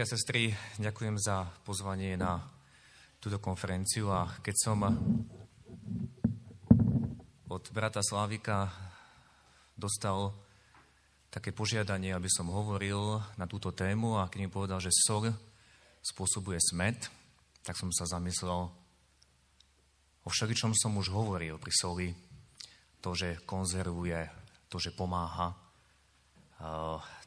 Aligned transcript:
Bratia 0.00 0.16
a 0.16 0.16
sestry, 0.16 0.48
ďakujem 0.80 1.20
za 1.20 1.44
pozvanie 1.60 2.16
na 2.16 2.40
túto 3.20 3.36
konferenciu 3.36 4.08
a 4.08 4.32
keď 4.40 4.56
som 4.56 4.80
od 7.44 7.64
brata 7.68 8.00
Slávika 8.00 8.72
dostal 9.76 10.32
také 11.28 11.52
požiadanie, 11.52 12.16
aby 12.16 12.32
som 12.32 12.48
hovoril 12.48 13.20
na 13.36 13.44
túto 13.44 13.76
tému 13.76 14.16
a 14.16 14.32
keď 14.32 14.40
mi 14.40 14.48
povedal, 14.48 14.80
že 14.80 14.88
sol 14.88 15.36
spôsobuje 16.00 16.56
smet, 16.64 17.12
tak 17.60 17.76
som 17.76 17.92
sa 17.92 18.08
zamyslel 18.08 18.72
o 20.24 20.28
všeličom 20.32 20.72
som 20.80 20.96
už 20.96 21.12
hovoril 21.12 21.60
pri 21.60 21.72
soli, 21.76 22.08
to, 23.04 23.12
že 23.12 23.44
konzervuje, 23.44 24.16
to, 24.72 24.80
že 24.80 24.96
pomáha, 24.96 25.52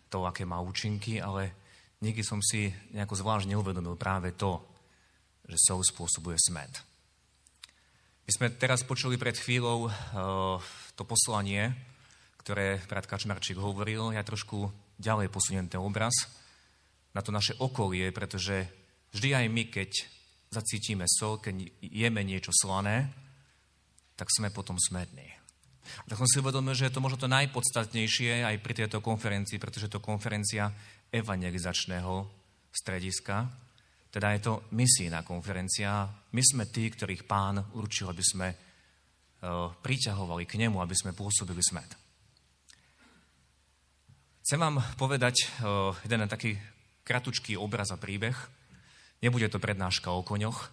to, 0.10 0.26
aké 0.26 0.42
má 0.42 0.58
účinky, 0.58 1.22
ale 1.22 1.63
niekdy 2.04 2.20
som 2.20 2.44
si 2.44 2.68
nejako 2.92 3.16
zvlášť 3.16 3.48
neuvedomil 3.48 3.96
práve 3.96 4.36
to, 4.36 4.60
že 5.48 5.56
sol 5.56 5.80
spôsobuje 5.80 6.36
smet. 6.36 6.84
My 8.28 8.32
sme 8.32 8.48
teraz 8.56 8.84
počuli 8.84 9.16
pred 9.16 9.36
chvíľou 9.36 9.88
uh, 9.88 9.92
to 10.96 11.04
poslanie, 11.08 11.72
ktoré 12.44 12.84
brat 12.88 13.08
Kačmarčík 13.08 13.56
hovoril. 13.56 14.12
Ja 14.12 14.24
trošku 14.24 14.68
ďalej 15.00 15.32
posuniem 15.32 15.72
ten 15.72 15.80
obraz 15.80 16.12
na 17.16 17.24
to 17.24 17.32
naše 17.32 17.56
okolie, 17.60 18.12
pretože 18.12 18.68
vždy 19.16 19.44
aj 19.44 19.46
my, 19.48 19.64
keď 19.72 19.92
zacítime 20.52 21.08
sol, 21.08 21.40
keď 21.40 21.68
jeme 21.80 22.24
niečo 22.24 22.52
slané, 22.52 23.12
tak 24.16 24.32
sme 24.32 24.52
potom 24.52 24.80
smední. 24.80 25.28
Tak 26.08 26.16
som 26.16 26.30
si 26.30 26.40
uvedomil, 26.40 26.72
že 26.76 26.88
je 26.88 26.96
to 26.96 27.04
možno 27.04 27.20
to 27.20 27.28
najpodstatnejšie 27.28 28.48
aj 28.48 28.56
pri 28.64 28.74
tejto 28.86 29.04
konferencii, 29.04 29.60
pretože 29.60 29.92
to 29.92 30.00
konferencia 30.00 30.72
evangelizačného 31.14 32.14
strediska. 32.74 33.46
Teda 34.10 34.34
je 34.34 34.42
to 34.42 34.54
misijná 34.74 35.22
konferencia. 35.22 36.10
My 36.34 36.42
sme 36.42 36.66
tí, 36.74 36.90
ktorých 36.90 37.30
pán 37.30 37.62
určil, 37.78 38.10
aby 38.10 38.24
sme 38.26 38.48
uh, 38.50 39.70
priťahovali 39.78 40.50
k 40.50 40.58
nemu, 40.58 40.82
aby 40.82 40.96
sme 40.98 41.14
pôsobili 41.14 41.62
smet. 41.62 41.94
Chcem 44.44 44.60
vám 44.60 44.82
povedať 44.98 45.48
uh, 45.64 45.94
jeden 46.02 46.26
taký 46.26 46.58
kratučký 47.06 47.58
obraz 47.58 47.94
a 47.94 48.02
príbeh. 48.02 48.36
Nebude 49.22 49.48
to 49.48 49.62
prednáška 49.62 50.12
o 50.12 50.26
koňoch, 50.26 50.68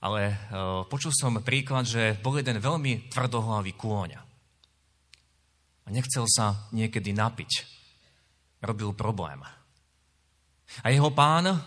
ale 0.00 0.34
uh, 0.34 0.82
počul 0.88 1.12
som 1.12 1.40
príklad, 1.44 1.84
že 1.86 2.16
bol 2.24 2.36
jeden 2.36 2.58
veľmi 2.58 3.12
tvrdohlavý 3.12 3.76
kôň. 3.76 4.10
A 5.84 5.88
nechcel 5.88 6.28
sa 6.28 6.68
niekedy 6.76 7.16
napiť 7.16 7.79
robil 8.60 8.92
problém. 8.92 9.40
A 10.84 10.86
jeho 10.92 11.10
pán 11.10 11.60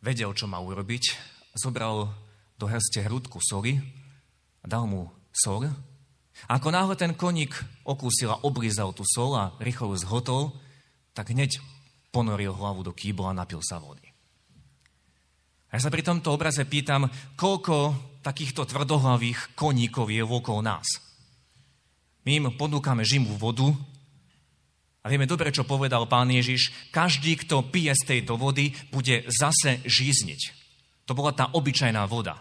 vedel, 0.00 0.32
čo 0.32 0.48
má 0.48 0.62
urobiť. 0.62 1.04
Zobral 1.58 2.08
do 2.58 2.66
hrste 2.66 3.02
hrudku 3.04 3.42
soli 3.42 3.78
a 4.62 4.66
dal 4.66 4.86
mu 4.86 5.10
sol. 5.34 5.68
A 6.46 6.50
ako 6.58 6.70
náhle 6.70 6.94
ten 6.94 7.12
koník 7.18 7.50
okúsil 7.82 8.30
a 8.30 8.40
oblízal 8.46 8.94
tú 8.94 9.02
sol 9.02 9.34
a 9.34 9.54
rýchlo 9.58 9.94
ju 9.94 10.06
zhotol, 10.06 10.42
tak 11.12 11.34
hneď 11.34 11.58
ponoril 12.14 12.54
hlavu 12.54 12.86
do 12.86 12.94
kýbla 12.94 13.34
a 13.34 13.38
napil 13.42 13.58
sa 13.58 13.82
vody. 13.82 14.06
A 15.68 15.76
ja 15.76 15.80
sa 15.84 15.92
pri 15.92 16.00
tomto 16.00 16.32
obraze 16.32 16.64
pýtam, 16.64 17.10
koľko 17.36 17.92
takýchto 18.24 18.64
tvrdohlavých 18.64 19.52
koníkov 19.52 20.08
je 20.08 20.22
okolo 20.24 20.64
nás. 20.64 20.86
My 22.24 22.40
im 22.40 22.48
ponúkame 22.56 23.04
živú 23.04 23.36
vodu, 23.36 23.68
a 25.02 25.06
vieme 25.06 25.30
dobre, 25.30 25.54
čo 25.54 25.68
povedal 25.68 26.10
pán 26.10 26.28
Ježiš. 26.28 26.90
Každý, 26.90 27.38
kto 27.46 27.70
pije 27.70 27.94
z 27.94 28.02
tejto 28.04 28.34
vody, 28.34 28.74
bude 28.90 29.24
zase 29.30 29.78
žízniť. 29.86 30.40
To 31.06 31.14
bola 31.14 31.32
tá 31.32 31.48
obyčajná 31.54 32.04
voda. 32.10 32.36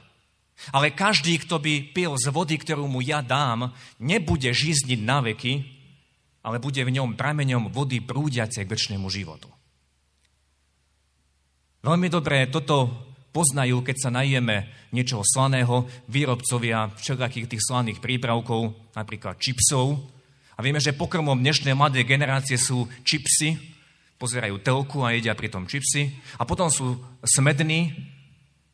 Ale 0.74 0.90
každý, 0.90 1.38
kto 1.38 1.62
by 1.62 1.94
pil 1.94 2.18
z 2.18 2.34
vody, 2.34 2.58
ktorú 2.58 2.90
mu 2.90 3.00
ja 3.06 3.22
dám, 3.22 3.72
nebude 4.02 4.50
žízniť 4.50 5.00
na 5.06 5.22
veky, 5.22 5.54
ale 6.42 6.58
bude 6.58 6.82
v 6.82 6.98
ňom 6.98 7.14
prameňom 7.14 7.70
vody 7.70 8.02
prúdiace 8.02 8.66
k 8.66 8.72
väčšnému 8.72 9.06
životu. 9.06 9.48
Veľmi 11.86 12.10
dobre 12.10 12.50
toto 12.50 12.90
poznajú, 13.30 13.86
keď 13.86 13.96
sa 14.02 14.10
najeme 14.10 14.90
niečoho 14.98 15.22
slaného, 15.22 15.86
výrobcovia 16.10 16.90
všelijakých 16.98 17.54
tých 17.54 17.64
slaných 17.70 18.02
prípravkov, 18.02 18.74
napríklad 18.98 19.38
čipsov, 19.38 20.17
a 20.58 20.60
vieme, 20.66 20.82
že 20.82 20.98
pokrmom 20.98 21.38
dnešnej 21.38 21.78
mladej 21.78 22.02
generácie 22.02 22.58
sú 22.58 22.90
čipsy, 23.06 23.62
pozerajú 24.18 24.58
telku 24.66 25.06
a 25.06 25.14
jedia 25.14 25.38
pritom 25.38 25.70
čipsy. 25.70 26.10
A 26.42 26.50
potom 26.50 26.74
sú 26.74 26.98
smední 27.22 27.94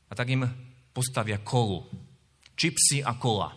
a 0.07 0.15
tak 0.15 0.31
im 0.31 0.47
postavia 0.95 1.43
kolu. 1.43 1.83
Čipsy 2.55 3.03
a 3.03 3.19
kola. 3.19 3.51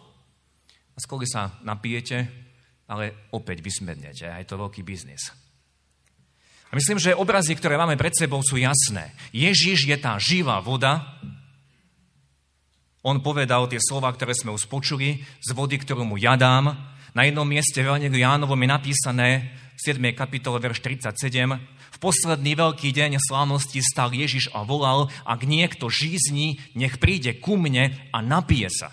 A 0.91 0.99
z 0.99 1.07
koly 1.07 1.23
sa 1.31 1.55
napijete, 1.63 2.27
ale 2.91 3.31
opäť 3.31 3.63
vysmednete. 3.63 4.27
A 4.27 4.43
je 4.43 4.51
to 4.51 4.59
veľký 4.59 4.83
biznis. 4.83 5.31
A 6.67 6.75
myslím, 6.75 6.99
že 6.99 7.15
obrazy, 7.15 7.55
ktoré 7.55 7.79
máme 7.79 7.95
pred 7.95 8.11
sebou, 8.11 8.43
sú 8.43 8.59
jasné. 8.59 9.15
Ježiš 9.31 9.87
je 9.87 9.95
tá 10.03 10.19
živá 10.19 10.59
voda. 10.59 11.23
On 13.07 13.23
povedal 13.23 13.71
tie 13.71 13.79
slova, 13.79 14.11
ktoré 14.11 14.35
sme 14.35 14.51
už 14.51 14.67
počuli, 14.67 15.23
z 15.23 15.55
vody, 15.55 15.79
ktorú 15.79 16.03
mu 16.03 16.19
ja 16.19 16.35
dám, 16.35 16.75
na 17.17 17.25
jednom 17.25 17.49
mieste 17.49 17.81
v 17.81 17.89
Evangeliu 17.89 18.21
Jánovom 18.21 18.61
je 18.61 18.69
napísané 18.69 19.29
v 19.73 19.81
7. 19.81 20.13
kapitole, 20.13 20.61
verš 20.61 20.85
37, 20.85 21.49
v 21.97 21.99
posledný 21.99 22.53
veľký 22.53 22.93
deň 22.93 23.17
slávnosti 23.17 23.81
stal 23.81 24.13
Ježiš 24.13 24.53
a 24.53 24.61
volal, 24.69 25.09
ak 25.25 25.49
niekto 25.49 25.89
žízni, 25.89 26.61
nech 26.77 27.01
príde 27.01 27.41
ku 27.41 27.57
mne 27.57 27.97
a 28.13 28.21
napije 28.21 28.69
sa. 28.69 28.93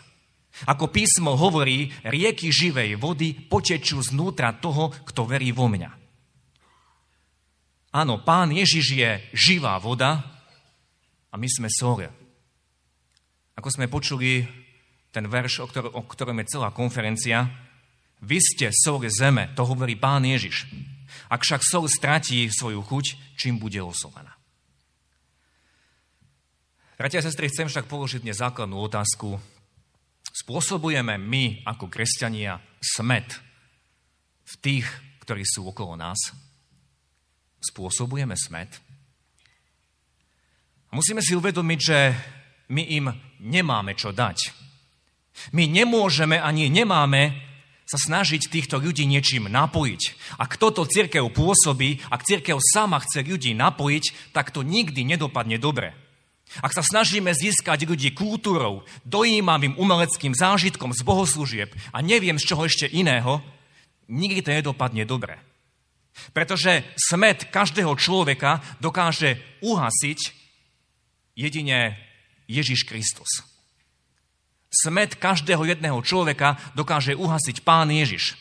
Ako 0.63 0.87
písmo 0.87 1.35
hovorí, 1.35 1.91
rieky 2.07 2.47
živej 2.47 2.95
vody 2.95 3.35
potečú 3.35 3.99
znútra 3.99 4.55
toho, 4.55 4.95
kto 5.03 5.27
verí 5.27 5.51
vo 5.51 5.67
mňa. 5.67 5.91
Áno, 7.91 8.23
pán 8.23 8.55
Ježiš 8.55 8.87
je 8.95 9.11
živá 9.35 9.75
voda 9.83 10.23
a 11.27 11.35
my 11.35 11.47
sme 11.51 11.67
sole. 11.67 12.07
Ako 13.59 13.67
sme 13.67 13.91
počuli 13.91 14.47
ten 15.11 15.27
verš, 15.27 15.59
o, 15.59 15.67
ktor- 15.67 15.91
o 15.91 16.01
ktorom 16.07 16.39
je 16.39 16.55
celá 16.55 16.71
konferencia, 16.71 17.62
vy 18.23 18.39
ste 18.39 18.71
sol 18.71 19.03
zeme, 19.11 19.51
to 19.53 19.67
hovorí 19.67 19.99
pán 19.99 20.23
Ježiš. 20.23 20.71
Ak 21.27 21.43
však 21.43 21.61
sol 21.61 21.91
stratí 21.91 22.47
svoju 22.47 22.79
chuť, 22.79 23.35
čím 23.35 23.59
bude 23.59 23.83
osolená? 23.83 24.31
Bratia 26.95 27.19
a 27.19 27.25
sestry, 27.27 27.51
chcem 27.51 27.67
však 27.67 27.91
položiť 27.91 28.23
dnes 28.23 28.39
základnú 28.39 28.79
otázku. 28.79 29.35
Spôsobujeme 30.31 31.19
my 31.19 31.67
ako 31.67 31.91
kresťania 31.91 32.63
smet 32.79 33.27
v 34.47 34.53
tých, 34.63 34.87
ktorí 35.25 35.43
sú 35.43 35.67
okolo 35.67 35.99
nás? 35.99 36.31
Spôsobujeme 37.59 38.39
smet? 38.39 38.79
Musíme 40.93 41.19
si 41.19 41.35
uvedomiť, 41.35 41.79
že 41.81 41.99
my 42.71 42.83
im 42.93 43.09
nemáme 43.41 43.97
čo 43.97 44.13
dať. 44.13 44.53
My 45.51 45.65
nemôžeme 45.65 46.37
ani 46.37 46.69
nemáme 46.69 47.52
sa 47.93 48.01
snažiť 48.01 48.49
týchto 48.49 48.81
ľudí 48.81 49.05
niečím 49.05 49.45
napojiť. 49.53 50.01
Ak 50.41 50.57
toto 50.57 50.81
církev 50.89 51.29
pôsobí, 51.29 52.01
ak 52.09 52.25
církev 52.25 52.57
sama 52.57 52.97
chce 53.05 53.21
ľudí 53.21 53.53
napojiť, 53.53 54.33
tak 54.33 54.49
to 54.49 54.65
nikdy 54.65 55.05
nedopadne 55.05 55.61
dobre. 55.61 55.93
Ak 56.65 56.73
sa 56.73 56.81
snažíme 56.81 57.29
získať 57.33 57.85
ľudí 57.85 58.13
kultúrou, 58.17 58.81
dojímavým 59.05 59.77
umeleckým 59.77 60.33
zážitkom 60.33 60.93
z 60.93 61.01
bohoslúžieb 61.05 61.69
a 61.93 62.01
neviem 62.01 62.41
z 62.41 62.49
čoho 62.49 62.65
ešte 62.65 62.89
iného, 62.89 63.45
nikdy 64.09 64.41
to 64.41 64.49
nedopadne 64.53 65.05
dobre. 65.05 65.37
Pretože 66.33 66.85
smet 66.97 67.49
každého 67.49 67.93
človeka 67.97 68.61
dokáže 68.81 69.37
uhasiť 69.65 70.19
jedine 71.33 71.97
Ježiš 72.45 72.85
Kristus. 72.85 73.52
Smet 74.73 75.21
každého 75.21 75.69
jedného 75.69 76.01
človeka 76.01 76.57
dokáže 76.73 77.13
uhasiť 77.13 77.61
Pán 77.61 77.93
Ježiš. 77.93 78.33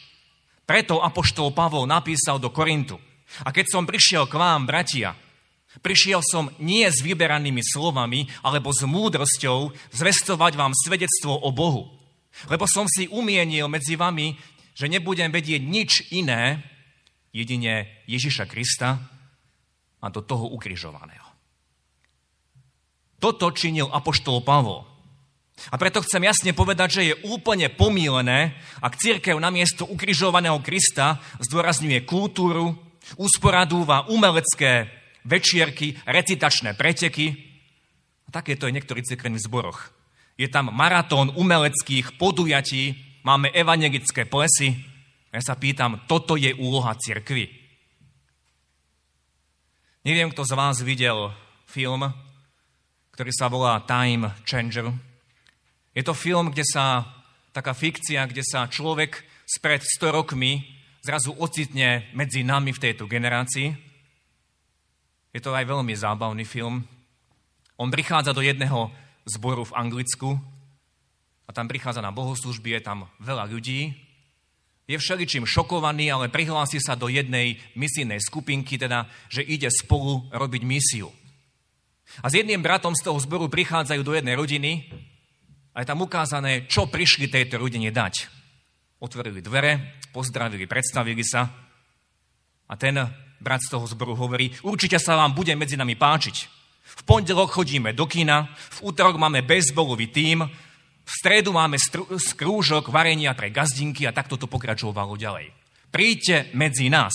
Preto 0.65 1.05
apoštol 1.05 1.53
Pavol 1.53 1.85
napísal 1.85 2.41
do 2.41 2.49
Korintu. 2.49 2.97
A 3.45 3.53
keď 3.53 3.69
som 3.69 3.85
prišiel 3.85 4.25
k 4.25 4.41
vám, 4.41 4.65
bratia, 4.65 5.13
prišiel 5.85 6.25
som 6.25 6.49
nie 6.57 6.89
s 6.89 7.05
vyberanými 7.05 7.61
slovami, 7.61 8.33
alebo 8.41 8.73
s 8.73 8.81
múdrosťou 8.89 9.73
zvestovať 9.93 10.53
vám 10.57 10.73
svedectvo 10.73 11.37
o 11.37 11.53
Bohu. 11.53 11.93
Lebo 12.49 12.65
som 12.65 12.89
si 12.89 13.13
umienil 13.13 13.69
medzi 13.69 13.93
vami, 14.01 14.33
že 14.73 14.89
nebudem 14.89 15.29
vedieť 15.29 15.61
nič 15.61 16.17
iné, 16.17 16.65
jedine 17.33 18.05
Ježiša 18.09 18.49
Krista 18.49 19.01
a 20.01 20.07
do 20.09 20.21
toho 20.25 20.53
ukrižovaného. 20.53 21.25
Toto 23.17 23.53
činil 23.53 23.89
apoštol 23.89 24.45
Pavol. 24.45 24.92
A 25.71 25.79
preto 25.79 26.03
chcem 26.03 26.27
jasne 26.27 26.51
povedať, 26.51 26.89
že 26.91 27.03
je 27.13 27.15
úplne 27.31 27.71
pomílené, 27.71 28.59
ak 28.83 28.99
církev 28.99 29.39
namiesto 29.39 29.87
ukrižovaného 29.87 30.59
Krista 30.65 31.23
zdôrazňuje 31.39 32.03
kultúru, 32.03 32.75
usporadúva 33.21 34.11
umelecké 34.11 34.91
večierky, 35.23 35.95
recitačné 36.03 36.75
preteky. 36.75 37.31
A 38.27 38.31
takéto 38.35 38.67
je 38.67 38.75
niektorých 38.75 39.07
cirkevných 39.07 39.45
zboroch. 39.47 39.95
Je 40.41 40.49
tam 40.51 40.73
maratón 40.73 41.31
umeleckých 41.37 42.17
podujatí, 42.19 42.97
máme 43.23 43.53
evangelické 43.53 44.27
plesy. 44.27 44.75
Ja 45.31 45.41
sa 45.45 45.55
pýtam, 45.55 46.03
toto 46.11 46.35
je 46.35 46.51
úloha 46.57 46.97
cirkvy. 46.99 47.49
Neviem, 50.03 50.35
kto 50.35 50.43
z 50.43 50.53
vás 50.59 50.83
videl 50.83 51.31
film, 51.71 52.11
ktorý 53.15 53.31
sa 53.31 53.47
volá 53.47 53.79
Time 53.87 54.35
Changer. 54.43 55.12
Je 55.93 56.01
to 56.01 56.17
film, 56.17 56.49
kde 56.49 56.65
sa, 56.65 57.05
taká 57.53 57.77
fikcia, 57.77 58.25
kde 58.25 58.41
sa 58.41 58.65
človek 58.65 59.21
spred 59.45 59.85
100 59.85 60.09
rokmi 60.09 60.65
zrazu 61.05 61.37
ocitne 61.37 62.09
medzi 62.17 62.41
nami 62.41 62.73
v 62.73 62.83
tejto 62.83 63.05
generácii. 63.05 63.75
Je 65.37 65.41
to 65.41 65.53
aj 65.53 65.69
veľmi 65.69 65.93
zábavný 65.93 66.49
film. 66.49 66.87
On 67.77 67.93
prichádza 67.93 68.33
do 68.33 68.41
jedného 68.41 68.89
zboru 69.29 69.69
v 69.69 69.77
Anglicku 69.77 70.41
a 71.45 71.51
tam 71.53 71.69
prichádza 71.69 72.01
na 72.01 72.15
bohoslužby, 72.15 72.79
je 72.79 72.83
tam 72.85 73.11
veľa 73.21 73.51
ľudí. 73.53 73.93
Je 74.89 74.97
všeličím 74.99 75.45
šokovaný, 75.45 76.09
ale 76.09 76.33
prihlási 76.33 76.81
sa 76.81 76.97
do 76.97 77.07
jednej 77.13 77.61
misijnej 77.77 78.21
skupinky, 78.21 78.81
teda, 78.81 79.09
že 79.29 79.45
ide 79.45 79.69
spolu 79.69 80.27
robiť 80.33 80.63
misiu. 80.65 81.13
A 82.21 82.29
s 82.29 82.37
jedným 82.37 82.61
bratom 82.61 82.93
z 82.93 83.05
toho 83.09 83.17
zboru 83.17 83.49
prichádzajú 83.49 84.03
do 84.05 84.13
jednej 84.13 84.37
rodiny 84.37 84.91
a 85.73 85.81
je 85.81 85.89
tam 85.89 86.05
ukázané, 86.05 86.69
čo 86.69 86.89
prišli 86.89 87.33
tejto 87.33 87.57
rodine 87.57 87.89
dať 87.89 88.43
otvorili 89.03 89.43
dvere, 89.43 89.99
pozdravili, 90.15 90.71
predstavili 90.71 91.27
sa 91.27 91.51
a 92.71 92.75
ten 92.79 92.95
brat 93.43 93.61
z 93.67 93.75
toho 93.75 93.87
zboru 93.91 94.15
hovorí, 94.15 94.55
určite 94.63 95.03
sa 95.03 95.19
vám 95.19 95.35
bude 95.35 95.51
medzi 95.59 95.75
nami 95.75 95.99
páčiť. 95.99 96.37
V 96.83 97.03
pondelok 97.03 97.51
chodíme 97.51 97.91
do 97.91 98.07
kina, 98.07 98.47
v 98.79 98.79
útorok 98.95 99.19
máme 99.19 99.43
bezbolový 99.43 100.07
tím, 100.15 100.47
v 101.03 101.11
stredu 101.11 101.51
máme 101.51 101.75
skrúžok 102.15 102.95
varenia 102.95 103.35
pre 103.35 103.51
gazdinky 103.51 104.07
a 104.07 104.15
takto 104.15 104.39
to 104.39 104.47
pokračovalo 104.47 105.19
ďalej. 105.19 105.51
Príďte 105.91 106.55
medzi 106.55 106.87
nás. 106.87 107.13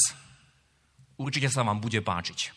Určite 1.15 1.47
sa 1.47 1.63
vám 1.63 1.79
bude 1.79 2.03
páčiť. 2.03 2.51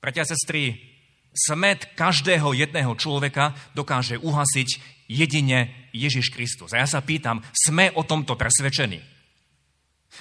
Bratia 0.00 0.24
a 0.24 0.30
sestry, 0.32 0.89
smet 1.30 1.94
každého 1.94 2.52
jedného 2.52 2.92
človeka 2.98 3.54
dokáže 3.74 4.18
uhasiť 4.18 4.68
jedine 5.10 5.90
Ježiš 5.90 6.30
Kristus. 6.30 6.74
A 6.74 6.82
ja 6.82 6.88
sa 6.90 7.02
pýtam, 7.02 7.42
sme 7.54 7.90
o 7.94 8.06
tomto 8.06 8.34
presvedčení? 8.34 9.02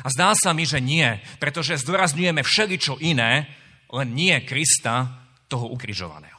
A 0.05 0.07
zdá 0.13 0.37
sa 0.37 0.53
mi, 0.53 0.69
že 0.69 0.77
nie, 0.77 1.17
pretože 1.41 1.81
zdôrazňujeme 1.81 2.45
všeličo 2.45 3.01
iné, 3.01 3.49
len 3.89 4.13
nie 4.13 4.37
Krista, 4.45 5.25
toho 5.49 5.73
ukrižovaného. 5.73 6.37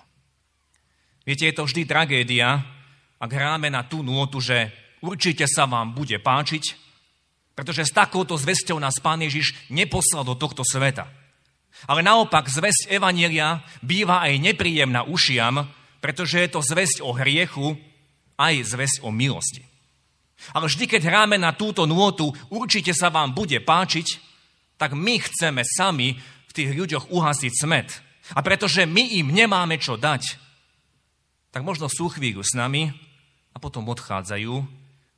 Viete, 1.26 1.50
je 1.50 1.54
to 1.58 1.66
vždy 1.66 1.82
tragédia, 1.82 2.62
ak 3.18 3.30
hráme 3.30 3.68
na 3.68 3.82
tú 3.82 4.06
nôtu, 4.06 4.38
že 4.38 4.70
určite 5.02 5.50
sa 5.50 5.66
vám 5.66 5.92
bude 5.92 6.16
páčiť, 6.22 6.78
pretože 7.58 7.90
s 7.90 7.92
takouto 7.92 8.38
zvesťou 8.38 8.78
nás 8.78 9.02
Pán 9.02 9.20
Ježiš 9.20 9.52
neposlal 9.68 10.24
do 10.24 10.38
tohto 10.38 10.62
sveta. 10.64 11.19
Ale 11.88 12.04
naopak 12.04 12.48
zväzť 12.50 12.92
Evanielia 12.92 13.64
býva 13.80 14.20
aj 14.24 14.36
nepríjemná 14.40 15.06
ušiam, 15.08 15.64
pretože 16.00 16.40
je 16.40 16.48
to 16.52 16.60
zväzť 16.60 17.04
o 17.04 17.12
hriechu, 17.16 17.76
aj 18.40 18.72
zväzť 18.72 18.96
o 19.04 19.12
milosti. 19.12 19.64
Ale 20.56 20.68
vždy, 20.68 20.84
keď 20.88 21.02
hráme 21.04 21.36
na 21.36 21.52
túto 21.52 21.84
nôtu, 21.84 22.32
určite 22.48 22.96
sa 22.96 23.12
vám 23.12 23.36
bude 23.36 23.60
páčiť, 23.60 24.16
tak 24.80 24.96
my 24.96 25.20
chceme 25.20 25.60
sami 25.60 26.16
v 26.48 26.52
tých 26.56 26.72
ľuďoch 26.72 27.12
uhasiť 27.12 27.52
smet. 27.52 27.88
A 28.32 28.40
pretože 28.40 28.88
my 28.88 29.20
im 29.20 29.28
nemáme 29.28 29.76
čo 29.76 30.00
dať, 30.00 30.40
tak 31.52 31.60
možno 31.66 31.92
sú 31.92 32.08
chvíľu 32.08 32.40
s 32.40 32.56
nami 32.56 32.88
a 33.52 33.56
potom 33.60 33.84
odchádzajú 33.92 34.54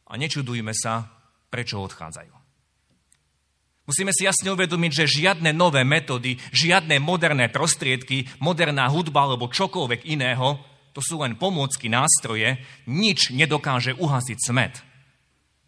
a 0.09 0.13
nečudujme 0.19 0.75
sa, 0.75 1.07
prečo 1.53 1.79
odchádzajú. 1.79 2.42
Musíme 3.83 4.15
si 4.15 4.25
jasne 4.27 4.55
uvedomiť, 4.55 4.93
že 4.95 5.15
žiadne 5.23 5.51
nové 5.51 5.83
metódy, 5.83 6.39
žiadne 6.55 7.03
moderné 7.03 7.51
prostriedky, 7.51 8.31
moderná 8.39 8.87
hudba 8.87 9.27
alebo 9.27 9.51
čokoľvek 9.51 10.07
iného 10.07 10.63
to 10.93 11.01
sú 11.01 11.25
len 11.25 11.41
pomôcky, 11.41 11.89
nástroje, 11.89 12.61
nič 12.85 13.33
nedokáže 13.33 13.97
uhasiť 13.97 14.39
smet 14.39 14.75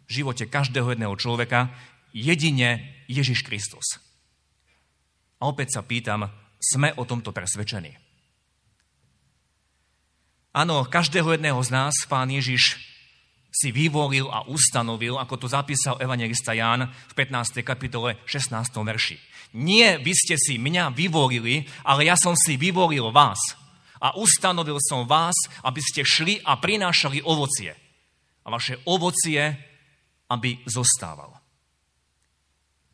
v 0.05 0.21
živote 0.21 0.45
každého 0.45 0.93
jedného 0.93 1.17
človeka, 1.17 1.73
jedine 2.13 2.93
Ježiš 3.09 3.41
Kristus. 3.41 3.97
A 5.41 5.49
opäť 5.49 5.75
sa 5.75 5.81
pýtam, 5.81 6.29
sme 6.61 6.93
o 6.95 7.03
tomto 7.09 7.33
presvedčení. 7.33 7.97
Áno, 10.55 10.87
každého 10.87 11.35
jedného 11.35 11.59
z 11.65 11.69
nás 11.73 11.93
pán 12.07 12.31
Ježiš 12.31 12.79
si 13.55 13.71
vyvolil 13.71 14.27
a 14.27 14.43
ustanovil, 14.51 15.15
ako 15.15 15.39
to 15.39 15.47
zapísal 15.47 15.95
evangelista 16.03 16.51
Ján 16.51 16.91
v 16.91 17.13
15. 17.15 17.63
kapitole 17.63 18.19
16. 18.27 18.51
verši. 18.83 19.15
Nie 19.55 19.95
vy 20.03 20.11
ste 20.11 20.35
si 20.35 20.59
mňa 20.59 20.91
vyvolili, 20.91 21.63
ale 21.87 22.11
ja 22.11 22.19
som 22.19 22.35
si 22.35 22.59
vyvolil 22.59 23.15
vás 23.15 23.39
a 24.03 24.11
ustanovil 24.19 24.75
som 24.83 25.07
vás, 25.07 25.33
aby 25.63 25.79
ste 25.79 26.03
šli 26.03 26.43
a 26.43 26.59
prinášali 26.59 27.23
ovocie. 27.23 27.71
A 28.43 28.51
vaše 28.51 28.83
ovocie, 28.83 29.39
aby 30.27 30.59
zostávalo. 30.67 31.39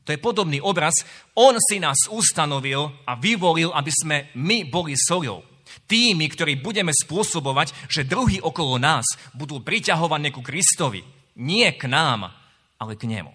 To 0.06 0.14
je 0.14 0.22
podobný 0.22 0.62
obraz. 0.62 0.94
On 1.34 1.58
si 1.58 1.82
nás 1.82 2.06
ustanovil 2.10 2.90
a 3.06 3.18
vyvolil, 3.18 3.74
aby 3.74 3.92
sme 3.92 4.18
my 4.38 4.70
boli 4.70 4.94
soľou. 4.94 5.51
Tými, 5.86 6.26
ktorí 6.32 6.60
budeme 6.60 6.92
spôsobovať, 6.94 7.92
že 7.92 8.08
druhí 8.08 8.40
okolo 8.40 8.80
nás 8.82 9.06
budú 9.36 9.60
priťahovaní 9.64 10.32
ku 10.32 10.44
Kristovi. 10.44 11.04
Nie 11.40 11.76
k 11.76 11.88
nám, 11.88 12.32
ale 12.82 12.94
k 12.98 13.08
nemu. 13.08 13.32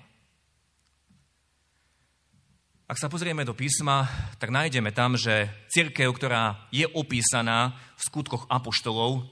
Ak 2.87 3.03
sa 3.03 3.11
pozrieme 3.11 3.43
do 3.43 3.51
písma, 3.51 4.07
tak 4.39 4.55
nájdeme 4.55 4.95
tam, 4.95 5.19
že 5.19 5.51
církev, 5.75 6.07
ktorá 6.15 6.71
je 6.71 6.87
opísaná 6.87 7.75
v 7.99 8.03
skutkoch 8.07 8.47
apoštolov, 8.47 9.27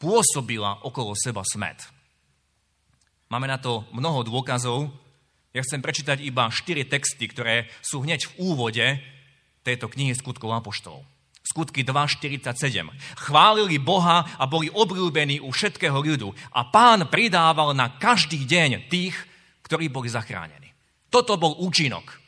pôsobila 0.00 0.80
okolo 0.80 1.12
seba 1.12 1.44
smet. 1.44 1.84
Máme 3.28 3.44
na 3.44 3.60
to 3.60 3.84
mnoho 3.92 4.24
dôkazov. 4.24 4.88
Ja 5.52 5.60
chcem 5.60 5.84
prečítať 5.84 6.24
iba 6.24 6.48
štyri 6.48 6.88
texty, 6.88 7.28
ktoré 7.28 7.68
sú 7.84 8.00
hneď 8.00 8.32
v 8.32 8.36
úvode 8.40 8.86
tejto 9.60 9.92
knihy 9.92 10.16
skutkov 10.16 10.56
apoštolov. 10.56 11.04
Skutky 11.42 11.82
2.47. 11.82 12.86
Chválili 13.18 13.82
Boha 13.82 14.24
a 14.38 14.46
boli 14.46 14.70
obľúbení 14.70 15.42
u 15.42 15.50
všetkého 15.50 15.98
ľudu. 15.98 16.30
A 16.54 16.70
pán 16.70 17.10
pridával 17.10 17.74
na 17.74 17.98
každý 17.98 18.46
deň 18.46 18.86
tých, 18.86 19.14
ktorí 19.66 19.90
boli 19.90 20.06
zachránení. 20.06 20.70
Toto 21.10 21.36
bol 21.36 21.58
účinok 21.60 22.22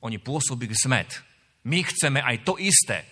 oni 0.00 0.16
pôsobili 0.16 0.72
smet. 0.72 1.20
My 1.68 1.84
chceme 1.84 2.24
aj 2.24 2.44
to 2.44 2.56
isté. 2.56 3.04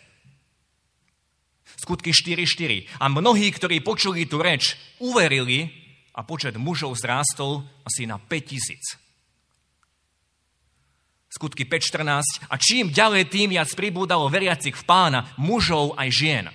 Skutky 1.79 2.11
4.4. 2.11 2.89
A 2.99 3.07
mnohí, 3.13 3.53
ktorí 3.53 3.85
počuli 3.85 4.25
tú 4.25 4.41
reč, 4.41 4.75
uverili 4.99 5.69
a 6.17 6.25
počet 6.25 6.57
mužov 6.57 6.97
zrástol 6.97 7.63
asi 7.85 8.09
na 8.09 8.17
5000. 8.17 9.08
Skutky 11.39 11.71
5.14. 11.71 12.51
A 12.51 12.59
čím 12.59 12.91
ďalej, 12.91 13.31
tým 13.31 13.55
viac 13.55 13.71
pribúdalo 13.71 14.27
veriacich 14.27 14.75
v 14.75 14.83
pána, 14.83 15.31
mužov 15.39 15.95
aj 15.95 16.09
žien. 16.11 16.47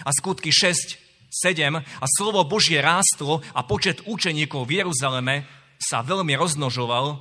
A 0.00 0.10
skutky 0.16 0.48
6, 0.48 0.96
7. 1.28 1.76
A 1.76 2.06
slovo 2.08 2.40
Božie 2.48 2.80
rástlo 2.80 3.44
a 3.52 3.60
počet 3.68 4.00
učeníkov 4.08 4.64
v 4.64 4.80
Jeruzaleme 4.80 5.44
sa 5.76 6.00
veľmi 6.00 6.40
roznožoval, 6.40 7.20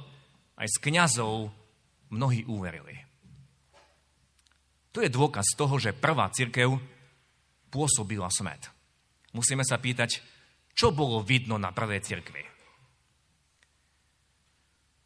aj 0.55 0.67
z 0.71 0.77
kňazov 0.79 1.51
mnohí 2.07 2.47
uverili. 2.47 3.03
To 4.95 5.03
je 5.03 5.11
dôkaz 5.11 5.59
toho, 5.59 5.75
že 5.75 5.91
prvá 5.91 6.31
církev 6.31 6.79
pôsobila 7.67 8.31
smet. 8.31 8.71
Musíme 9.35 9.67
sa 9.67 9.75
pýtať, 9.75 10.23
čo 10.71 10.95
bolo 10.95 11.19
vidno 11.19 11.59
na 11.59 11.75
prvej 11.75 11.99
cirkvi. 11.99 12.48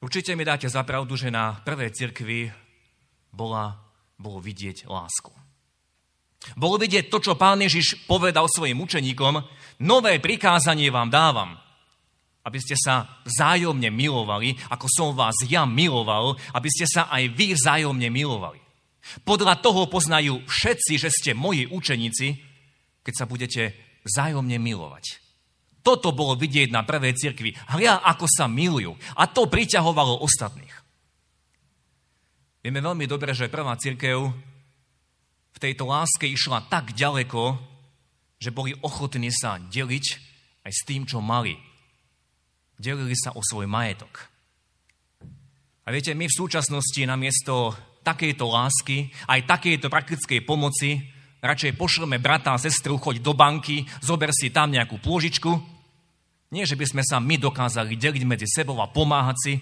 Určite 0.03 0.35
mi 0.35 0.43
dáte 0.43 0.67
za 0.67 0.83
pravdu, 0.83 1.15
že 1.15 1.31
na 1.31 1.63
prvej 1.63 1.95
cirkvi 1.95 2.51
bola, 3.31 3.79
bolo 4.19 4.43
vidieť 4.43 4.83
lásku. 4.91 5.31
Bolo 6.59 6.75
vidieť 6.75 7.07
to, 7.07 7.23
čo 7.23 7.39
pán 7.39 7.63
Ježiš 7.63 8.03
povedal 8.03 8.51
svojim 8.51 8.83
učeníkom, 8.83 9.39
nové 9.79 10.19
prikázanie 10.19 10.91
vám 10.91 11.07
dávam, 11.07 11.55
aby 12.43 12.59
ste 12.59 12.75
sa 12.75 13.23
vzájomne 13.23 13.87
milovali, 13.87 14.59
ako 14.67 14.91
som 14.91 15.15
vás 15.15 15.39
ja 15.47 15.63
miloval, 15.63 16.35
aby 16.51 16.67
ste 16.67 16.83
sa 16.83 17.07
aj 17.07 17.31
vy 17.31 17.55
vzájomne 17.55 18.11
milovali. 18.11 18.59
Podľa 19.23 19.55
toho 19.63 19.87
poznajú 19.87 20.43
všetci, 20.43 20.99
že 20.99 21.15
ste 21.15 21.31
moji 21.31 21.71
učeníci, 21.71 22.27
keď 23.07 23.13
sa 23.15 23.23
budete 23.23 23.71
vzájomne 24.03 24.59
milovať. 24.59 25.22
Toto 25.83 26.15
bolo 26.15 26.39
vidieť 26.39 26.71
na 26.71 26.87
prvej 26.87 27.11
cirkvi. 27.19 27.51
Hľa, 27.67 28.07
ako 28.07 28.25
sa 28.31 28.47
milujú. 28.47 28.95
A 29.19 29.27
to 29.27 29.51
priťahovalo 29.51 30.23
ostatných. 30.23 30.71
Vieme 32.63 32.79
veľmi 32.79 33.03
dobre, 33.03 33.35
že 33.35 33.51
prvá 33.51 33.75
cirkev 33.75 34.31
v 35.53 35.57
tejto 35.59 35.83
láske 35.83 36.23
išla 36.23 36.71
tak 36.71 36.95
ďaleko, 36.95 37.59
že 38.39 38.55
boli 38.55 38.71
ochotní 38.79 39.27
sa 39.35 39.59
deliť 39.59 40.05
aj 40.63 40.71
s 40.71 40.81
tým, 40.87 41.03
čo 41.03 41.19
mali. 41.19 41.59
Delili 42.79 43.11
sa 43.19 43.35
o 43.35 43.43
svoj 43.43 43.67
majetok. 43.67 44.31
A 45.83 45.91
viete, 45.91 46.15
my 46.15 46.31
v 46.31 46.37
súčasnosti 46.39 47.03
namiesto 47.03 47.75
takejto 48.07 48.47
lásky, 48.47 49.11
aj 49.27 49.43
takejto 49.43 49.91
praktickej 49.91 50.47
pomoci, 50.47 51.03
radšej 51.43 51.75
pošleme 51.75 52.23
brata 52.23 52.55
a 52.55 52.59
sestru, 52.59 52.95
choď 52.95 53.19
do 53.19 53.35
banky, 53.35 53.83
zober 53.99 54.31
si 54.31 54.47
tam 54.55 54.71
nejakú 54.71 55.03
pôžičku 55.03 55.72
nie, 56.53 56.69
že 56.69 56.77
by 56.77 56.85
sme 56.85 57.03
sa 57.03 57.17
my 57.17 57.41
dokázali 57.41 57.97
deliť 57.97 58.23
medzi 58.29 58.45
sebou 58.45 58.77
a 58.77 58.85
pomáhať 58.85 59.37
si, 59.41 59.53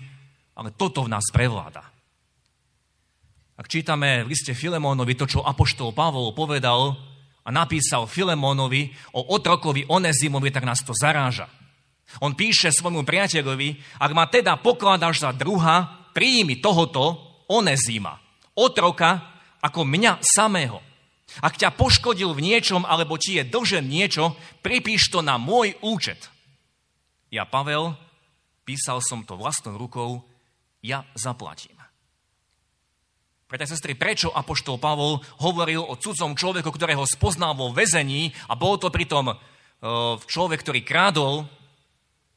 ale 0.60 0.76
toto 0.76 1.08
v 1.08 1.12
nás 1.16 1.24
prevláda. 1.32 1.88
Ak 3.56 3.72
čítame 3.72 4.26
v 4.26 4.36
liste 4.36 4.52
Filemónovi 4.52 5.16
to, 5.16 5.30
čo 5.30 5.46
Apoštol 5.46 5.96
Pavol 5.96 6.36
povedal 6.36 6.98
a 7.46 7.50
napísal 7.54 8.10
Filemónovi 8.10 8.92
o 9.16 9.32
otrokovi 9.32 9.88
Onezimovi, 9.88 10.50
tak 10.52 10.68
nás 10.68 10.82
to 10.84 10.92
zaráža. 10.92 11.48
On 12.20 12.34
píše 12.36 12.74
svojmu 12.74 13.08
priateľovi, 13.08 14.02
ak 14.02 14.12
ma 14.12 14.28
teda 14.28 14.60
pokladáš 14.60 15.24
za 15.24 15.32
druha, 15.32 16.10
príjmi 16.12 16.60
tohoto 16.60 17.22
Onezima, 17.48 18.20
otroka 18.58 19.32
ako 19.62 19.86
mňa 19.86 20.20
samého. 20.26 20.82
Ak 21.40 21.56
ťa 21.56 21.72
poškodil 21.72 22.34
v 22.36 22.44
niečom, 22.44 22.84
alebo 22.84 23.16
ti 23.16 23.40
je 23.40 23.48
dlžen 23.48 23.88
niečo, 23.88 24.36
pripíš 24.66 25.14
to 25.14 25.24
na 25.24 25.38
môj 25.40 25.78
účet. 25.80 26.31
Ja, 27.32 27.48
Pavel, 27.48 27.96
písal 28.68 29.00
som 29.00 29.24
to 29.24 29.40
vlastnou 29.40 29.80
rukou, 29.80 30.20
ja 30.84 31.08
zaplatím. 31.16 31.80
Preto, 33.48 33.68
sestry, 33.68 33.96
prečo 33.96 34.32
Apoštol 34.32 34.80
Pavol 34.80 35.20
hovoril 35.44 35.84
o 35.84 36.00
cudzom 36.00 36.36
človeku, 36.36 36.72
ktorého 36.72 37.04
spoznal 37.04 37.56
vo 37.56 37.72
väzení 37.72 38.32
a 38.48 38.56
bol 38.56 38.80
to 38.80 38.88
pritom 38.88 39.32
uh, 39.32 39.36
človek, 40.24 40.64
ktorý 40.64 40.84
krádol, 40.88 41.48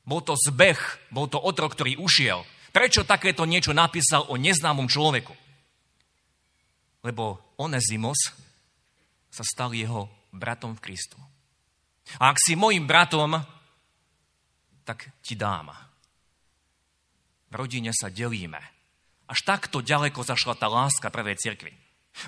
bol 0.03 0.21
to 0.27 0.35
zbeh, 0.35 0.79
bol 1.15 1.31
to 1.31 1.39
otrok, 1.39 1.79
ktorý 1.79 1.99
ušiel. 2.03 2.43
Prečo 2.75 3.07
takéto 3.07 3.47
niečo 3.47 3.71
napísal 3.71 4.27
o 4.27 4.35
neznámom 4.35 4.91
človeku? 4.91 5.35
Lebo 7.07 7.39
Onezimos 7.63 8.35
sa 9.31 9.47
stal 9.47 9.71
jeho 9.71 10.11
bratom 10.35 10.75
v 10.75 10.83
Kristu. 10.83 11.19
A 12.19 12.35
ak 12.35 12.43
si 12.43 12.59
mojim 12.59 12.91
bratom, 12.91 13.39
tak 14.85 15.11
ti 15.25 15.35
dám. 15.35 15.73
V 17.51 17.55
rodine 17.57 17.91
sa 17.97 18.13
delíme. 18.13 18.61
Až 19.25 19.41
takto 19.43 19.81
ďaleko 19.81 20.21
zašla 20.21 20.55
tá 20.55 20.69
láska 20.69 21.09
prvej 21.09 21.41
cirkvi. 21.41 21.73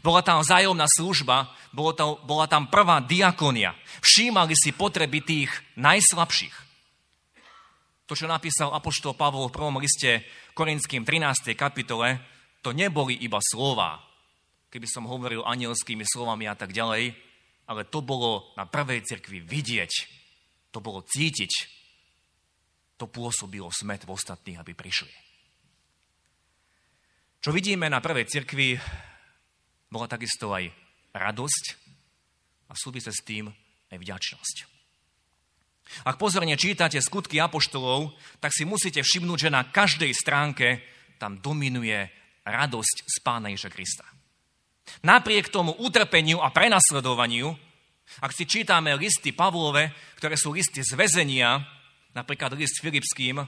Bola 0.02 0.18
tam 0.24 0.42
vzájomná 0.42 0.90
služba, 0.90 1.52
bola 1.70 1.92
tam, 1.94 2.18
bola 2.26 2.46
tam 2.50 2.66
prvá 2.66 2.98
diakonia. 2.98 3.76
Všímali 4.02 4.58
si 4.58 4.74
potreby 4.74 5.22
tých 5.22 5.50
najslabších. 5.78 6.56
To, 8.06 8.14
čo 8.14 8.26
napísal 8.26 8.74
Apoštol 8.74 9.14
Pavol 9.14 9.50
v 9.50 9.54
prvom 9.54 9.78
liste 9.78 10.26
Korinským 10.54 11.02
13. 11.02 11.54
kapitole, 11.58 12.22
to 12.62 12.70
neboli 12.74 13.14
iba 13.18 13.38
slova, 13.42 14.02
keby 14.70 14.86
som 14.90 15.06
hovoril 15.06 15.42
anielskými 15.46 16.06
slovami 16.06 16.50
a 16.50 16.54
tak 16.54 16.74
ďalej, 16.74 17.14
ale 17.66 17.82
to 17.86 17.98
bolo 18.02 18.54
na 18.54 18.66
prvej 18.66 19.02
cirkvi 19.02 19.42
vidieť, 19.42 19.92
to 20.70 20.78
bolo 20.78 21.02
cítiť, 21.02 21.50
to 22.96 23.04
pôsobilo 23.08 23.68
smet 23.72 24.04
v 24.04 24.12
ostatných, 24.12 24.60
aby 24.60 24.72
prišli. 24.72 25.12
Čo 27.40 27.54
vidíme 27.54 27.86
na 27.86 28.02
prvej 28.02 28.26
cirkvi, 28.26 28.74
bola 29.92 30.10
takisto 30.10 30.50
aj 30.50 30.66
radosť 31.14 31.64
a 32.66 32.74
súvise 32.74 33.14
s 33.14 33.22
tým 33.22 33.46
aj 33.92 33.98
vďačnosť. 34.02 34.56
Ak 36.02 36.18
pozorne 36.18 36.58
čítate 36.58 36.98
skutky 36.98 37.38
apoštolov, 37.38 38.10
tak 38.42 38.50
si 38.50 38.66
musíte 38.66 39.06
všimnúť, 39.06 39.38
že 39.46 39.54
na 39.54 39.62
každej 39.70 40.10
stránke 40.10 40.82
tam 41.22 41.38
dominuje 41.38 42.10
radosť 42.42 42.96
z 43.06 43.16
Pána 43.22 43.54
Ježa 43.54 43.70
Krista. 43.70 44.02
Napriek 45.06 45.50
tomu 45.50 45.74
utrpeniu 45.78 46.42
a 46.42 46.50
prenasledovaniu, 46.50 47.54
ak 48.22 48.30
si 48.34 48.46
čítame 48.46 48.94
listy 48.94 49.34
Pavlove, 49.34 49.90
ktoré 50.18 50.38
sú 50.38 50.54
listy 50.54 50.82
z 50.82 50.94
väzenia, 50.94 51.62
napríklad 52.16 52.56
list 52.56 52.80
Filipským, 52.80 53.44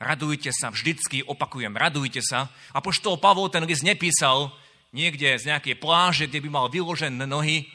radujte 0.00 0.48
sa, 0.50 0.72
vždycky 0.72 1.20
opakujem, 1.28 1.76
radujte 1.76 2.24
sa. 2.24 2.48
A 2.72 2.80
poštol 2.80 3.20
Pavol 3.20 3.52
ten 3.52 3.68
list 3.68 3.84
nepísal 3.84 4.48
niekde 4.96 5.36
z 5.36 5.52
nejakej 5.52 5.76
pláže, 5.76 6.24
kde 6.24 6.40
by 6.40 6.48
mal 6.48 6.66
vyložené 6.72 7.28
nohy 7.28 7.68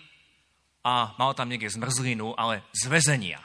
a 0.82 1.14
mal 1.22 1.38
tam 1.38 1.54
niekde 1.54 1.70
zmrzlinu, 1.70 2.34
ale 2.34 2.66
z 2.74 2.90
väzenia. 2.90 3.40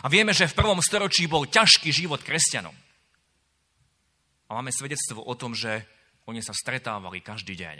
A 0.00 0.08
vieme, 0.08 0.32
že 0.32 0.48
v 0.48 0.56
prvom 0.56 0.80
storočí 0.80 1.28
bol 1.28 1.44
ťažký 1.44 1.92
život 1.92 2.24
kresťanov. 2.24 2.72
A 4.48 4.56
máme 4.56 4.72
svedectvo 4.72 5.20
o 5.20 5.34
tom, 5.36 5.52
že 5.52 5.84
oni 6.24 6.40
sa 6.40 6.56
stretávali 6.56 7.20
každý 7.20 7.52
deň. 7.52 7.78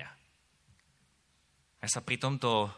Ja 1.83 1.89
sa 1.89 2.05
pri 2.05 2.21
tomto, 2.21 2.69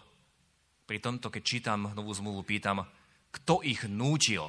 pri 0.86 1.02
tomto, 1.02 1.28
keď 1.34 1.42
čítam 1.42 1.90
novú 1.92 2.14
zmluvu, 2.14 2.46
pýtam, 2.46 2.86
kto 3.34 3.60
ich 3.66 3.82
nútil 3.90 4.46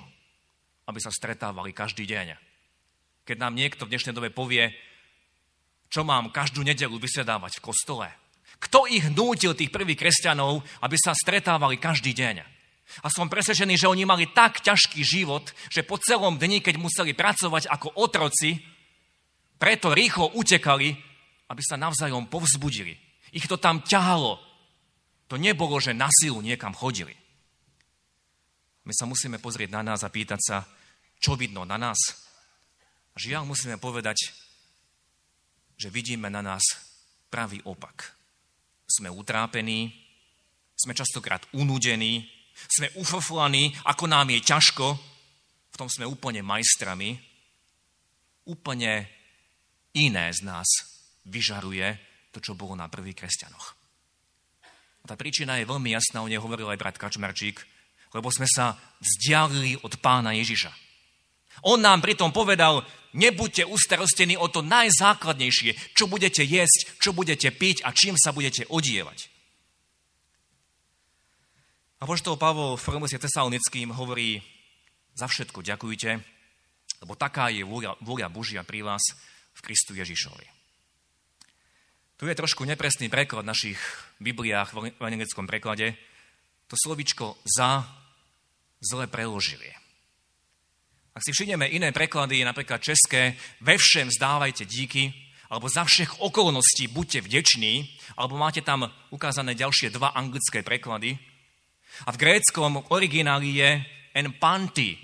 aby 0.86 1.00
sa 1.02 1.10
stretávali 1.14 1.74
každý 1.74 2.06
deň. 2.06 2.38
Keď 3.26 3.38
nám 3.42 3.58
niekto 3.58 3.86
v 3.86 3.92
dnešnej 3.94 4.14
dobe 4.14 4.30
povie, 4.30 4.70
čo 5.90 6.06
mám 6.06 6.34
každú 6.34 6.62
nedelu 6.62 6.94
vysedávať 6.98 7.58
v 7.58 7.66
kostole. 7.66 8.08
Kto 8.62 8.88
ich 8.88 9.06
nútil, 9.12 9.58
tých 9.58 9.74
prvých 9.74 10.00
kresťanov, 10.00 10.62
aby 10.86 10.96
sa 10.98 11.18
stretávali 11.18 11.82
každý 11.82 12.16
deň? 12.16 12.56
A 13.02 13.08
som 13.10 13.26
presvedčený, 13.26 13.82
že 13.82 13.90
oni 13.90 14.06
mali 14.06 14.30
tak 14.30 14.62
ťažký 14.62 15.02
život, 15.02 15.50
že 15.74 15.82
po 15.82 15.98
celom 15.98 16.38
dni, 16.38 16.62
keď 16.62 16.78
museli 16.78 17.18
pracovať 17.18 17.66
ako 17.66 17.98
otroci, 17.98 18.62
preto 19.58 19.90
rýchlo 19.90 20.38
utekali, 20.38 20.94
aby 21.50 21.62
sa 21.66 21.82
navzájom 21.82 22.30
povzbudili. 22.30 22.94
Ich 23.34 23.50
to 23.50 23.58
tam 23.58 23.82
ťahalo. 23.82 24.38
To 25.34 25.36
nebolo, 25.42 25.82
že 25.82 25.98
na 25.98 26.08
silu 26.14 26.40
niekam 26.46 26.78
chodili. 26.78 27.18
My 28.86 28.94
sa 28.94 29.10
musíme 29.10 29.42
pozrieť 29.42 29.74
na 29.74 29.82
nás 29.82 30.06
a 30.06 30.14
pýtať 30.14 30.42
sa, 30.42 30.58
čo 31.18 31.34
vidno 31.34 31.66
na 31.66 31.78
nás. 31.78 31.98
Žiaľ 33.18 33.50
musíme 33.50 33.82
povedať, 33.82 34.30
že 35.76 35.90
vidíme 35.90 36.30
na 36.30 36.46
nás 36.46 36.62
pravý 37.34 37.60
opak. 37.66 38.14
Sme 38.86 39.10
utrápení, 39.10 39.90
sme 40.78 40.94
častokrát 40.94 41.50
unudení, 41.58 42.30
sme 42.70 42.94
ufoflaní, 42.96 43.74
ako 43.90 44.06
nám 44.06 44.30
je 44.32 44.40
ťažko, 44.46 44.88
v 45.74 45.76
tom 45.76 45.92
sme 45.92 46.08
úplne 46.08 46.40
majstrami. 46.40 47.20
Úplne 48.46 48.92
iné 49.98 50.26
z 50.32 50.46
nás 50.46 50.68
vyžaruje 51.26 51.98
to, 52.32 52.40
čo 52.40 52.54
bolo 52.54 52.78
na 52.78 52.88
prvých 52.88 53.26
kresťanoch. 53.26 53.68
A 55.04 55.06
tá 55.10 55.18
príčina 55.18 55.58
je 55.58 55.68
veľmi 55.68 55.92
jasná, 55.92 56.22
o 56.22 56.30
nej 56.30 56.40
hovoril 56.40 56.70
aj 56.70 56.80
brat 56.80 56.98
Kačmarčík, 57.02 57.60
lebo 58.16 58.32
sme 58.32 58.48
sa 58.48 58.80
vzdialili 59.04 59.76
od 59.84 60.00
pána 60.00 60.32
Ježiša. 60.32 60.72
On 61.68 61.76
nám 61.76 62.00
pritom 62.00 62.32
povedal, 62.32 62.88
nebuďte 63.12 63.68
ustarostení 63.68 64.40
o 64.40 64.48
to 64.48 64.64
najzákladnejšie, 64.64 65.96
čo 65.96 66.08
budete 66.08 66.44
jesť, 66.48 67.00
čo 67.00 67.12
budete 67.12 67.52
piť 67.52 67.84
a 67.84 67.92
čím 67.92 68.16
sa 68.16 68.32
budete 68.32 68.64
odievať. 68.72 69.36
A 72.00 72.04
poštol 72.04 72.36
Pavol 72.36 72.76
v 72.76 72.84
1. 73.02 73.20
Tesalonickým 73.20 73.92
hovorí, 73.96 74.44
za 75.16 75.32
všetko 75.32 75.64
ďakujte, 75.64 76.12
lebo 77.04 77.14
taká 77.16 77.48
je 77.52 77.64
vôľa, 77.64 77.96
vôľa 78.04 78.28
Božia 78.28 78.62
pri 78.68 78.84
vás 78.84 79.02
v 79.56 79.60
Kristu 79.64 79.96
Ježišovi. 79.96 80.48
Tu 82.16 82.32
je 82.32 82.36
trošku 82.36 82.64
nepresný 82.64 83.12
preklad 83.12 83.44
v 83.44 83.52
našich 83.52 83.80
Bibliách 84.24 84.72
v 84.72 85.04
anglickom 85.04 85.48
preklade. 85.48 85.96
To 86.72 86.76
slovičko 86.80 87.40
za 87.44 87.84
zle 88.82 89.08
preložili. 89.08 89.72
Ak 91.16 91.24
si 91.24 91.32
všimneme 91.32 91.72
iné 91.72 91.96
preklady, 91.96 92.44
napríklad 92.44 92.84
české, 92.84 93.40
ve 93.64 93.80
všem 93.80 94.12
vzdávajte 94.12 94.68
díky, 94.68 95.16
alebo 95.48 95.70
za 95.70 95.88
všech 95.88 96.20
okolností 96.20 96.92
buďte 96.92 97.22
vdeční, 97.22 97.88
alebo 98.20 98.36
máte 98.36 98.60
tam 98.60 98.92
ukázané 99.16 99.56
ďalšie 99.56 99.96
dva 99.96 100.12
anglické 100.12 100.60
preklady. 100.60 101.16
A 102.04 102.12
v 102.12 102.20
gréckom 102.20 102.84
origináli 102.92 103.64
je 103.64 103.70
en 104.12 104.28
panty, 104.36 105.00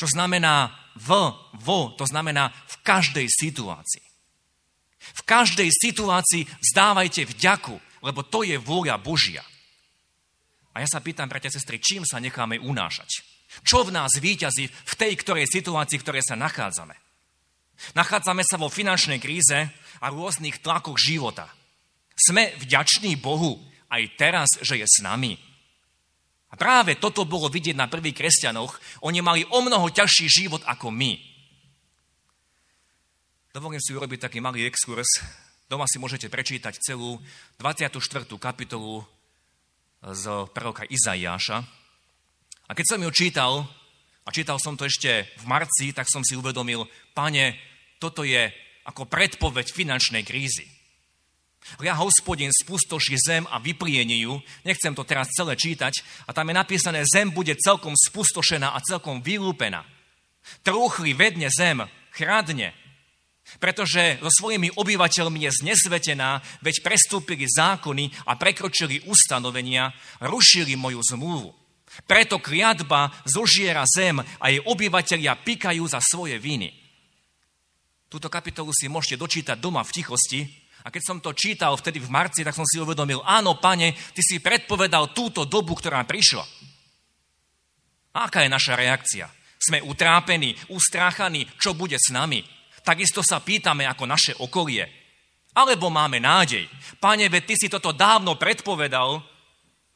čo 0.00 0.08
znamená 0.08 0.72
v, 0.96 1.12
vo, 1.60 1.92
to 1.92 2.08
znamená 2.08 2.48
v 2.48 2.76
každej 2.80 3.26
situácii. 3.28 4.06
V 5.00 5.22
každej 5.28 5.68
situácii 5.68 6.48
vzdávajte 6.48 7.28
vďaku, 7.28 7.76
lebo 8.00 8.24
to 8.24 8.40
je 8.44 8.56
vôľa 8.56 8.96
Božia. 8.96 9.44
A 10.74 10.82
ja 10.82 10.88
sa 10.88 11.02
pýtam, 11.02 11.26
bratia 11.26 11.50
a 11.50 11.56
sestry, 11.56 11.82
čím 11.82 12.06
sa 12.06 12.22
necháme 12.22 12.62
unášať? 12.62 13.26
Čo 13.66 13.82
v 13.82 13.90
nás 13.90 14.14
výťazí 14.14 14.70
v 14.70 14.94
tej 14.94 15.12
ktorej 15.18 15.50
situácii, 15.50 15.98
v 15.98 16.04
ktorej 16.06 16.22
sa 16.22 16.38
nachádzame? 16.38 16.94
Nachádzame 17.98 18.46
sa 18.46 18.60
vo 18.60 18.70
finančnej 18.70 19.18
kríze 19.18 19.66
a 19.98 20.06
rôznych 20.12 20.62
tlakoch 20.62 21.00
života. 21.00 21.50
Sme 22.14 22.54
vďační 22.60 23.18
Bohu 23.18 23.58
aj 23.90 24.02
teraz, 24.14 24.48
že 24.62 24.78
je 24.78 24.86
s 24.86 25.02
nami. 25.02 25.34
A 26.50 26.54
práve 26.54 26.98
toto 26.98 27.26
bolo 27.26 27.50
vidieť 27.50 27.74
na 27.74 27.90
prvých 27.90 28.14
kresťanoch. 28.22 29.02
Oni 29.06 29.22
mali 29.22 29.42
o 29.50 29.58
mnoho 29.62 29.90
ťažší 29.90 30.26
život 30.26 30.62
ako 30.66 30.90
my. 30.94 31.12
Dovolím 33.50 33.82
si 33.82 33.90
urobiť 33.90 34.30
taký 34.30 34.38
malý 34.38 34.66
exkurs. 34.66 35.10
Doma 35.66 35.86
si 35.90 35.98
môžete 35.98 36.30
prečítať 36.30 36.78
celú 36.78 37.18
24. 37.58 37.98
kapitolu 38.38 39.02
z 40.00 40.24
proroka 40.56 40.88
Izaiáša. 40.88 41.60
A 42.68 42.72
keď 42.72 42.86
som 42.96 43.00
ju 43.04 43.10
čítal, 43.12 43.52
a 44.24 44.28
čítal 44.32 44.56
som 44.62 44.78
to 44.78 44.88
ešte 44.88 45.28
v 45.40 45.44
marci, 45.44 45.92
tak 45.92 46.08
som 46.08 46.24
si 46.24 46.38
uvedomil, 46.38 46.86
pane, 47.12 47.58
toto 48.00 48.24
je 48.24 48.48
ako 48.88 49.04
predpoveď 49.04 49.68
finančnej 49.68 50.24
krízy. 50.24 50.64
Ja 51.84 51.92
hospodin 52.00 52.48
spustoší 52.48 53.20
zem 53.20 53.44
a 53.52 53.60
vyplienie 53.60 54.24
ju. 54.24 54.40
Nechcem 54.64 54.96
to 54.96 55.04
teraz 55.04 55.28
celé 55.36 55.60
čítať. 55.60 56.00
A 56.24 56.32
tam 56.32 56.48
je 56.48 56.56
napísané, 56.56 57.04
zem 57.04 57.28
bude 57.28 57.52
celkom 57.60 57.92
spustošená 57.92 58.72
a 58.72 58.80
celkom 58.80 59.20
vylúpená. 59.20 59.84
Trúchli 60.64 61.12
vedne 61.12 61.52
zem, 61.52 61.84
chradne, 62.16 62.72
pretože 63.58 64.20
so 64.20 64.30
svojimi 64.30 64.70
obyvateľmi 64.76 65.48
je 65.48 65.56
znesvetená, 65.64 66.38
veď 66.62 66.84
prestúpili 66.84 67.48
zákony 67.48 68.28
a 68.28 68.36
prekročili 68.36 69.02
ustanovenia, 69.08 69.90
rušili 70.22 70.76
moju 70.76 71.00
zmluvu. 71.02 71.50
Preto 72.06 72.38
kliatba 72.38 73.10
zožiera 73.26 73.82
zem 73.88 74.22
a 74.22 74.44
jej 74.46 74.62
obyvateľia 74.62 75.42
pikajú 75.42 75.82
za 75.90 75.98
svoje 75.98 76.38
viny. 76.38 76.70
Túto 78.06 78.30
kapitolu 78.30 78.70
si 78.70 78.86
môžete 78.86 79.18
dočítať 79.18 79.58
doma 79.58 79.82
v 79.82 79.94
tichosti, 79.94 80.40
a 80.80 80.88
keď 80.88 81.02
som 81.04 81.18
to 81.20 81.36
čítal 81.36 81.76
vtedy 81.76 82.00
v 82.00 82.08
marci, 82.08 82.40
tak 82.40 82.56
som 82.56 82.64
si 82.64 82.80
uvedomil, 82.80 83.20
áno, 83.20 83.60
pane, 83.60 83.92
ty 84.16 84.24
si 84.24 84.40
predpovedal 84.40 85.12
túto 85.12 85.44
dobu, 85.44 85.76
ktorá 85.76 86.00
prišla. 86.08 86.44
Aká 88.16 88.42
je 88.42 88.50
naša 88.50 88.74
reakcia? 88.80 89.28
Sme 89.60 89.84
utrápení, 89.84 90.56
ustráchaní, 90.72 91.44
čo 91.60 91.76
bude 91.76 92.00
s 92.00 92.08
nami? 92.08 92.40
Takisto 92.80 93.20
sa 93.20 93.40
pýtame 93.44 93.84
ako 93.84 94.04
naše 94.08 94.32
okolie. 94.40 94.84
Alebo 95.56 95.90
máme 95.90 96.22
nádej. 96.22 96.70
Pane, 97.02 97.26
veď 97.26 97.42
ty 97.42 97.54
si 97.58 97.66
toto 97.66 97.90
dávno 97.90 98.38
predpovedal, 98.38 99.20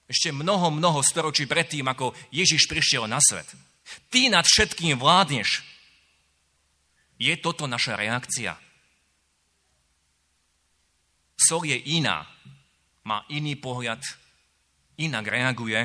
ešte 0.05 0.35
mnoho, 0.35 0.68
mnoho 0.68 1.01
storočí 1.01 1.49
predtým, 1.49 1.88
ako 1.88 2.12
Ježiš 2.29 2.68
prišiel 2.68 3.09
na 3.09 3.23
svet. 3.23 3.49
Ty 4.12 4.29
nad 4.29 4.44
všetkým 4.44 5.01
vládneš. 5.01 5.64
Je 7.16 7.33
toto 7.40 7.64
naša 7.64 7.97
reakcia? 7.97 8.59
Sol 11.38 11.64
je 11.64 11.77
iná, 11.97 12.27
má 13.05 13.25
iný 13.31 13.57
pohľad, 13.57 14.01
inak 15.01 15.25
reaguje. 15.25 15.81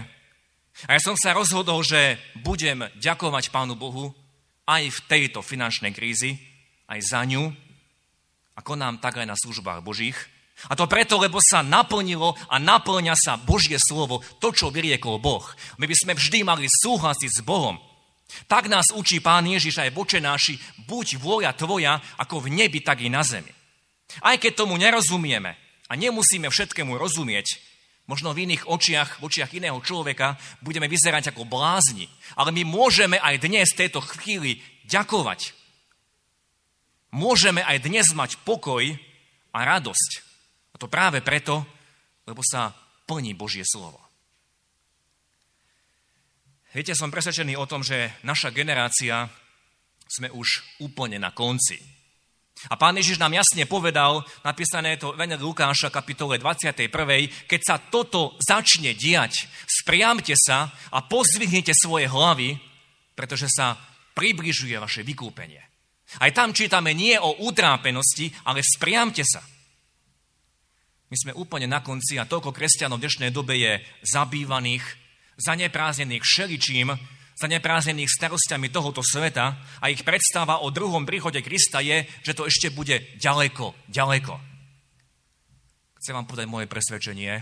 A 0.88 0.89
ja 0.95 0.99
som 1.03 1.15
sa 1.19 1.35
rozhodol, 1.35 1.83
že 1.83 2.19
budem 2.39 2.88
ďakovať 2.99 3.51
Pánu 3.51 3.75
Bohu 3.75 4.15
aj 4.67 4.83
v 4.88 4.99
tejto 5.09 5.43
finančnej 5.43 5.91
krízi, 5.91 6.48
aj 6.89 6.99
za 7.06 7.21
ňu, 7.23 7.54
a 8.58 8.65
konám 8.65 8.99
tak 8.99 9.23
aj 9.23 9.28
na 9.30 9.39
službách 9.39 9.80
Božích. 9.80 10.19
A 10.67 10.75
to 10.75 10.84
preto, 10.91 11.15
lebo 11.15 11.39
sa 11.39 11.63
naplnilo 11.63 12.36
a 12.52 12.60
naplňa 12.60 13.15
sa 13.15 13.39
Božie 13.39 13.80
slovo, 13.80 14.19
to, 14.43 14.52
čo 14.52 14.67
vyriekol 14.67 15.15
Boh. 15.23 15.47
My 15.80 15.88
by 15.88 15.95
sme 15.95 16.12
vždy 16.19 16.43
mali 16.43 16.67
súhlasiť 16.67 17.32
s 17.32 17.39
Bohom. 17.39 17.80
Tak 18.52 18.67
nás 18.67 18.91
učí 18.91 19.23
Pán 19.23 19.47
Ježiš 19.47 19.80
aj 19.80 19.95
vočenáši, 19.95 20.60
buď 20.84 21.23
vôľa 21.23 21.56
tvoja, 21.56 22.04
ako 22.19 22.43
v 22.43 22.60
nebi, 22.60 22.84
tak 22.84 22.99
i 22.99 23.08
na 23.08 23.23
zemi. 23.23 23.49
Aj 24.19 24.36
keď 24.36 24.67
tomu 24.67 24.75
nerozumieme 24.75 25.56
a 25.88 25.93
nemusíme 25.95 26.52
všetkému 26.52 26.99
rozumieť, 26.99 27.63
možno 28.12 28.36
v 28.36 28.43
iných 28.43 28.67
očiach, 28.67 29.23
v 29.23 29.32
očiach 29.32 29.56
iného 29.56 29.80
človeka, 29.80 30.36
budeme 30.60 30.91
vyzerať 30.91 31.32
ako 31.32 31.47
blázni. 31.47 32.12
Ale 32.36 32.52
my 32.52 32.67
môžeme 32.67 33.15
aj 33.15 33.39
dnes, 33.39 33.71
v 33.71 33.88
tejto 33.88 34.04
chvíli, 34.04 34.60
ďakovať. 34.91 35.58
Môžeme 37.15 37.65
aj 37.65 37.85
dnes 37.85 38.07
mať 38.13 38.37
pokoj 38.45 38.83
a 39.53 39.59
radosť. 39.65 40.11
A 40.73 40.75
to 40.77 40.85
práve 40.85 41.25
preto, 41.25 41.65
lebo 42.29 42.45
sa 42.45 42.73
plní 43.09 43.33
Božie 43.33 43.65
slovo. 43.65 43.97
Viete, 46.69 46.93
som 46.93 47.09
presvedčený 47.09 47.57
o 47.57 47.65
tom, 47.65 47.81
že 47.81 48.13
naša 48.21 48.53
generácia 48.53 49.25
sme 50.05 50.29
už 50.29 50.77
úplne 50.85 51.17
na 51.17 51.33
konci 51.33 51.99
a 52.67 52.75
pán 52.75 52.99
Ježiš 52.99 53.23
nám 53.23 53.31
jasne 53.31 53.63
povedal, 53.63 54.19
napísané 54.43 54.99
to 54.99 55.15
v 55.15 55.23
Lukáša 55.39 55.87
kapitole 55.87 56.35
21. 56.35 56.91
Keď 57.47 57.61
sa 57.63 57.79
toto 57.79 58.35
začne 58.43 58.91
diať, 58.91 59.47
spriamte 59.63 60.35
sa 60.35 60.67
a 60.91 60.99
pozvihnite 60.99 61.71
svoje 61.71 62.11
hlavy, 62.11 62.59
pretože 63.15 63.47
sa 63.47 63.79
približuje 64.11 64.75
vaše 64.75 65.07
vykúpenie. 65.07 65.68
Aj 66.17 66.33
tam 66.33 66.57
čítame 66.57 66.97
nie 66.97 67.13
o 67.21 67.45
utrápenosti, 67.45 68.33
ale 68.49 68.65
spriamte 68.65 69.21
sa. 69.21 69.45
My 71.09 71.17
sme 71.17 71.37
úplne 71.37 71.69
na 71.69 71.85
konci 71.85 72.17
a 72.17 72.25
toľko 72.25 72.49
kresťanov 72.49 72.97
v 72.97 73.05
dnešnej 73.05 73.29
dobe 73.29 73.57
je 73.57 73.81
zabývaných, 74.09 74.81
zaneprázdnených 75.37 76.25
všeličím, 76.25 76.93
zaneprázdnených 77.37 78.09
starostiami 78.09 78.73
tohoto 78.73 79.05
sveta 79.05 79.79
a 79.81 79.85
ich 79.89 80.01
predstava 80.01 80.65
o 80.65 80.73
druhom 80.73 81.05
príchode 81.05 81.41
Krista 81.45 81.81
je, 81.81 82.05
že 82.25 82.33
to 82.33 82.49
ešte 82.49 82.73
bude 82.73 83.17
ďaleko, 83.21 83.73
ďaleko. 83.89 84.33
Chcem 86.01 86.13
vám 86.15 86.27
povedať 86.27 86.47
moje 86.49 86.67
presvedčenie. 86.67 87.33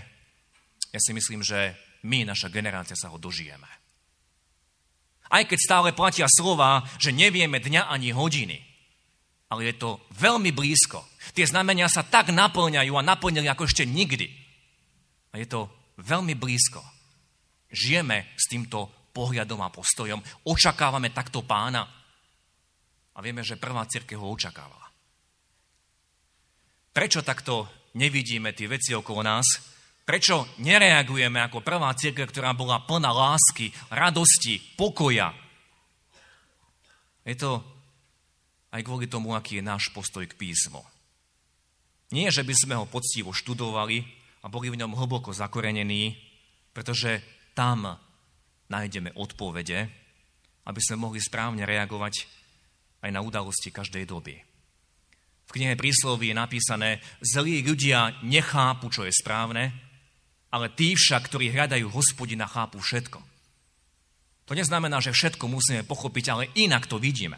Ja 0.88 1.00
si 1.00 1.12
myslím, 1.12 1.44
že 1.44 1.76
my, 2.06 2.24
naša 2.24 2.48
generácia, 2.48 2.96
sa 2.96 3.12
ho 3.12 3.18
dožijeme. 3.20 3.68
Aj 5.28 5.44
keď 5.44 5.58
stále 5.60 5.88
platia 5.92 6.24
slova, 6.28 6.84
že 6.96 7.12
nevieme 7.12 7.60
dňa 7.60 7.92
ani 7.92 8.12
hodiny, 8.12 8.58
ale 9.48 9.72
je 9.72 9.74
to 9.80 10.00
veľmi 10.16 10.52
blízko. 10.52 11.04
Tie 11.32 11.44
znamenia 11.44 11.88
sa 11.88 12.04
tak 12.04 12.32
naplňajú 12.32 12.92
a 12.96 13.06
naplnili 13.06 13.48
ako 13.48 13.68
ešte 13.68 13.84
nikdy. 13.88 14.28
A 15.32 15.40
je 15.40 15.46
to 15.48 15.68
veľmi 16.00 16.36
blízko. 16.36 16.80
Žijeme 17.68 18.32
s 18.36 18.48
týmto 18.48 19.12
pohľadom 19.12 19.60
a 19.60 19.72
postojom. 19.72 20.20
Očakávame 20.48 21.12
takto 21.12 21.44
pána. 21.44 21.84
A 23.12 23.18
vieme, 23.20 23.44
že 23.44 23.60
prvá 23.60 23.84
církev 23.84 24.20
ho 24.20 24.32
očakávala. 24.32 24.88
Prečo 26.92 27.20
takto 27.20 27.68
nevidíme 27.98 28.56
tie 28.56 28.70
veci 28.70 28.96
okolo 28.96 29.20
nás? 29.22 29.76
Prečo 30.08 30.56
nereagujeme 30.64 31.36
ako 31.44 31.60
prvá 31.60 31.92
církev, 31.92 32.32
ktorá 32.32 32.56
bola 32.56 32.80
plná 32.80 33.12
lásky, 33.12 33.68
radosti, 33.92 34.56
pokoja? 34.72 35.36
Je 37.28 37.36
to 37.36 37.60
aj 38.72 38.80
kvôli 38.80 39.04
tomu, 39.04 39.36
aký 39.36 39.60
je 39.60 39.68
náš 39.68 39.92
postoj 39.92 40.24
k 40.24 40.32
písmu. 40.32 40.80
Nie, 42.08 42.32
že 42.32 42.40
by 42.40 42.54
sme 42.56 42.74
ho 42.80 42.88
poctivo 42.88 43.36
študovali 43.36 44.00
a 44.40 44.48
boli 44.48 44.72
v 44.72 44.80
ňom 44.80 44.96
hlboko 44.96 45.36
zakorenení, 45.36 46.16
pretože 46.72 47.20
tam 47.52 48.00
nájdeme 48.72 49.12
odpovede, 49.12 49.92
aby 50.64 50.80
sme 50.80 51.04
mohli 51.04 51.20
správne 51.20 51.68
reagovať 51.68 52.24
aj 53.04 53.10
na 53.12 53.20
udalosti 53.20 53.68
každej 53.68 54.08
doby. 54.08 54.40
V 55.48 55.50
knihe 55.52 55.76
prísloví 55.76 56.32
je 56.32 56.40
napísané, 56.40 57.04
zlí 57.20 57.60
ľudia 57.60 58.24
nechápu, 58.24 58.88
čo 58.88 59.04
je 59.04 59.12
správne, 59.12 59.87
ale 60.48 60.72
tí 60.72 60.96
však, 60.96 61.28
ktorí 61.28 61.52
hľadajú 61.52 61.92
hospodina, 61.92 62.48
chápu 62.48 62.80
všetko. 62.80 63.20
To 64.48 64.52
neznamená, 64.56 65.04
že 65.04 65.12
všetko 65.12 65.44
musíme 65.44 65.84
pochopiť, 65.84 66.24
ale 66.32 66.48
inak 66.56 66.88
to 66.88 66.96
vidíme. 66.96 67.36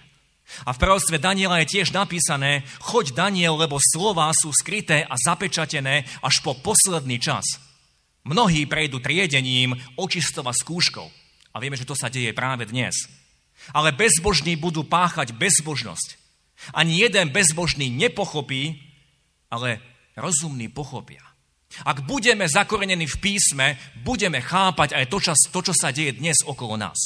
A 0.67 0.75
v 0.75 0.81
proroctve 0.83 1.23
Daniela 1.23 1.63
je 1.63 1.79
tiež 1.79 1.95
napísané, 1.95 2.67
choď 2.83 3.15
Daniel, 3.15 3.55
lebo 3.55 3.79
slová 3.79 4.31
sú 4.35 4.51
skryté 4.51 5.07
a 5.07 5.15
zapečatené 5.15 6.07
až 6.23 6.43
po 6.43 6.59
posledný 6.59 7.23
čas. 7.23 7.47
Mnohí 8.27 8.67
prejdú 8.67 8.99
triedením, 8.99 9.79
očistova 9.95 10.51
skúškou. 10.51 11.07
A 11.55 11.57
vieme, 11.59 11.79
že 11.79 11.87
to 11.87 11.99
sa 11.99 12.11
deje 12.11 12.35
práve 12.35 12.67
dnes. 12.67 12.95
Ale 13.75 13.95
bezbožní 13.95 14.55
budú 14.59 14.87
páchať 14.87 15.35
bezbožnosť. 15.35 16.19
Ani 16.75 17.01
jeden 17.01 17.31
bezbožný 17.33 17.89
nepochopí, 17.91 18.79
ale 19.49 19.81
rozumní 20.15 20.69
pochopia. 20.69 21.30
Ak 21.87 22.03
budeme 22.03 22.51
zakorenení 22.51 23.07
v 23.07 23.21
písme, 23.23 23.79
budeme 24.03 24.43
chápať 24.43 24.99
aj 24.99 25.05
to, 25.07 25.19
čo, 25.23 25.33
to, 25.55 25.61
čo 25.71 25.75
sa 25.75 25.95
deje 25.95 26.19
dnes 26.19 26.43
okolo 26.43 26.75
nás. 26.75 26.99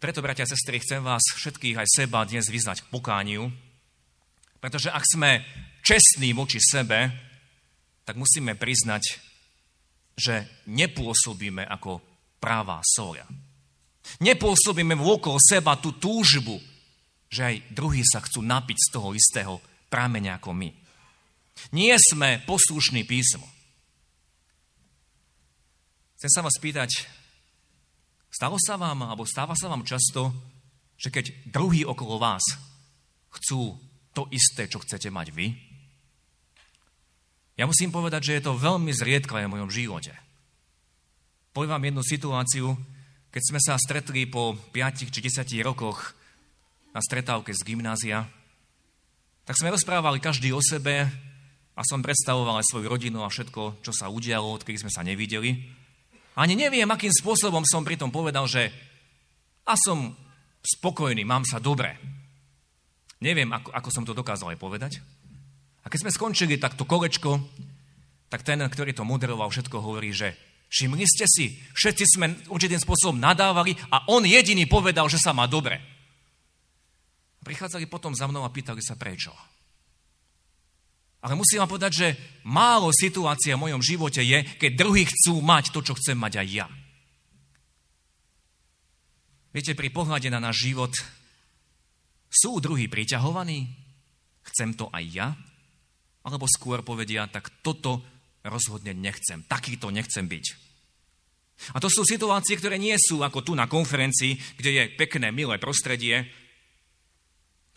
Preto, 0.00 0.24
bratia 0.24 0.48
a 0.48 0.50
sestry, 0.50 0.80
chcem 0.80 1.04
vás 1.04 1.22
všetkých 1.36 1.76
aj 1.76 1.88
seba 1.92 2.24
dnes 2.24 2.48
vyznať 2.48 2.82
k 2.82 2.90
pokániu, 2.90 3.52
pretože 4.58 4.88
ak 4.88 5.04
sme 5.04 5.44
čestní 5.84 6.32
voči 6.32 6.56
sebe, 6.56 7.12
tak 8.08 8.16
musíme 8.16 8.56
priznať, 8.56 9.20
že 10.16 10.64
nepôsobíme 10.72 11.68
ako 11.68 12.00
práva 12.40 12.80
soja. 12.80 13.28
Nepôsobíme 14.24 14.96
vôkol 14.96 15.36
seba 15.36 15.76
tú 15.76 15.94
túžbu, 16.00 16.58
že 17.30 17.46
aj 17.46 17.56
druhí 17.70 18.02
sa 18.02 18.18
chcú 18.24 18.42
napiť 18.42 18.78
z 18.80 18.88
toho 18.90 19.14
istého 19.14 19.60
prámeňa 19.92 20.40
ako 20.40 20.50
my. 20.56 20.79
Nie 21.68 22.00
sme 22.00 22.40
poslušný 22.48 23.04
písmo. 23.04 23.44
Chcem 26.20 26.30
sa 26.32 26.44
vás 26.44 26.56
pýtať, 26.60 27.08
stalo 28.28 28.60
sa 28.60 28.76
vám, 28.76 29.08
alebo 29.08 29.24
stáva 29.24 29.56
sa 29.56 29.72
vám 29.72 29.88
často, 29.88 30.32
že 31.00 31.08
keď 31.08 31.48
druhí 31.48 31.80
okolo 31.80 32.20
vás 32.20 32.44
chcú 33.32 33.72
to 34.12 34.28
isté, 34.28 34.68
čo 34.68 34.84
chcete 34.84 35.08
mať 35.08 35.32
vy? 35.32 35.56
Ja 37.56 37.64
musím 37.64 37.88
povedať, 37.88 38.20
že 38.28 38.36
je 38.36 38.44
to 38.44 38.60
veľmi 38.60 38.92
zriedkavé 38.92 39.48
v 39.48 39.52
mojom 39.56 39.72
živote. 39.72 40.12
Poviem 41.56 41.72
vám 41.72 41.88
jednu 41.88 42.02
situáciu, 42.04 42.66
keď 43.32 43.42
sme 43.46 43.60
sa 43.62 43.80
stretli 43.80 44.28
po 44.28 44.60
5 44.76 45.08
či 45.08 45.20
10 45.24 45.44
rokoch 45.64 46.12
na 46.92 47.00
stretávke 47.00 47.54
z 47.54 47.64
gymnázia, 47.64 48.26
tak 49.48 49.56
sme 49.56 49.72
rozprávali 49.72 50.20
každý 50.20 50.52
o 50.52 50.60
sebe, 50.60 51.08
a 51.80 51.82
som 51.88 52.04
predstavoval 52.04 52.60
aj 52.60 52.68
svoju 52.68 52.92
rodinu 52.92 53.24
a 53.24 53.32
všetko, 53.32 53.80
čo 53.80 53.92
sa 53.96 54.12
udialo, 54.12 54.60
odkedy 54.60 54.84
sme 54.84 54.92
sa 54.92 55.00
nevideli. 55.00 55.56
Ani 56.36 56.52
neviem, 56.52 56.84
akým 56.84 57.08
spôsobom 57.08 57.64
som 57.64 57.80
pritom 57.80 58.12
povedal, 58.12 58.44
že 58.44 58.68
a 59.64 59.72
som 59.80 60.12
spokojný, 60.60 61.24
mám 61.24 61.48
sa 61.48 61.56
dobre. 61.56 61.96
Neviem, 63.24 63.48
ako, 63.48 63.72
ako 63.72 63.88
som 63.88 64.04
to 64.04 64.12
dokázal 64.12 64.52
aj 64.52 64.60
povedať. 64.60 64.92
A 65.80 65.88
keď 65.88 66.04
sme 66.04 66.12
skončili 66.12 66.60
takto 66.60 66.84
kolečko, 66.84 67.40
tak 68.28 68.44
ten, 68.44 68.60
ktorý 68.60 68.92
to 68.92 69.08
moderoval, 69.08 69.48
všetko 69.48 69.80
hovorí, 69.80 70.12
že 70.12 70.36
všimli 70.68 71.04
ste 71.08 71.24
si, 71.24 71.56
všetci 71.72 72.04
sme 72.04 72.26
určitým 72.52 72.78
spôsobom 72.78 73.16
nadávali 73.16 73.72
a 73.88 74.04
on 74.12 74.28
jediný 74.28 74.68
povedal, 74.68 75.08
že 75.08 75.16
sa 75.16 75.32
má 75.32 75.48
dobre. 75.48 75.80
Prichádzali 77.40 77.88
potom 77.88 78.12
za 78.12 78.28
mnou 78.28 78.44
a 78.44 78.52
pýtali 78.52 78.84
sa 78.84 79.00
prečo. 79.00 79.32
Ale 81.20 81.36
musím 81.36 81.60
vám 81.60 81.68
povedať, 81.68 81.92
že 81.92 82.08
málo 82.48 82.88
situácia 82.96 83.52
v 83.56 83.68
mojom 83.68 83.84
živote 83.84 84.24
je, 84.24 84.40
keď 84.56 84.72
druhí 84.72 85.04
chcú 85.04 85.44
mať 85.44 85.68
to, 85.68 85.84
čo 85.84 85.92
chcem 86.00 86.16
mať 86.16 86.40
aj 86.40 86.48
ja. 86.48 86.66
Viete, 89.52 89.76
pri 89.76 89.92
pohľade 89.92 90.32
na 90.32 90.40
náš 90.40 90.64
život 90.64 90.94
sú 92.30 92.62
druhí 92.62 92.88
priťahovaní? 92.88 93.68
Chcem 94.48 94.72
to 94.78 94.88
aj 94.94 95.04
ja? 95.10 95.28
Alebo 96.24 96.48
skôr 96.48 96.80
povedia, 96.80 97.28
tak 97.28 97.50
toto 97.60 98.00
rozhodne 98.46 98.96
nechcem. 98.96 99.44
Takýto 99.44 99.92
nechcem 99.92 100.24
byť. 100.24 100.46
A 101.76 101.78
to 101.82 101.92
sú 101.92 102.08
situácie, 102.08 102.56
ktoré 102.56 102.80
nie 102.80 102.96
sú 102.96 103.20
ako 103.20 103.44
tu 103.44 103.52
na 103.52 103.68
konferencii, 103.68 104.56
kde 104.56 104.70
je 104.72 104.82
pekné, 104.96 105.28
milé 105.28 105.60
prostredie, 105.60 106.24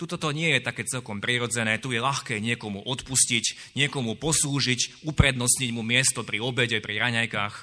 Tuto 0.04 0.20
to 0.20 0.36
nie 0.36 0.60
je 0.60 0.68
také 0.68 0.84
celkom 0.84 1.24
prirodzené, 1.24 1.80
tu 1.80 1.96
je 1.96 2.04
ľahké 2.04 2.44
niekomu 2.44 2.84
odpustiť, 2.84 3.72
niekomu 3.80 4.20
poslúžiť, 4.20 5.08
uprednostniť 5.08 5.72
mu 5.72 5.80
miesto 5.80 6.28
pri 6.28 6.44
obede, 6.44 6.84
pri 6.84 7.00
raňajkách. 7.00 7.56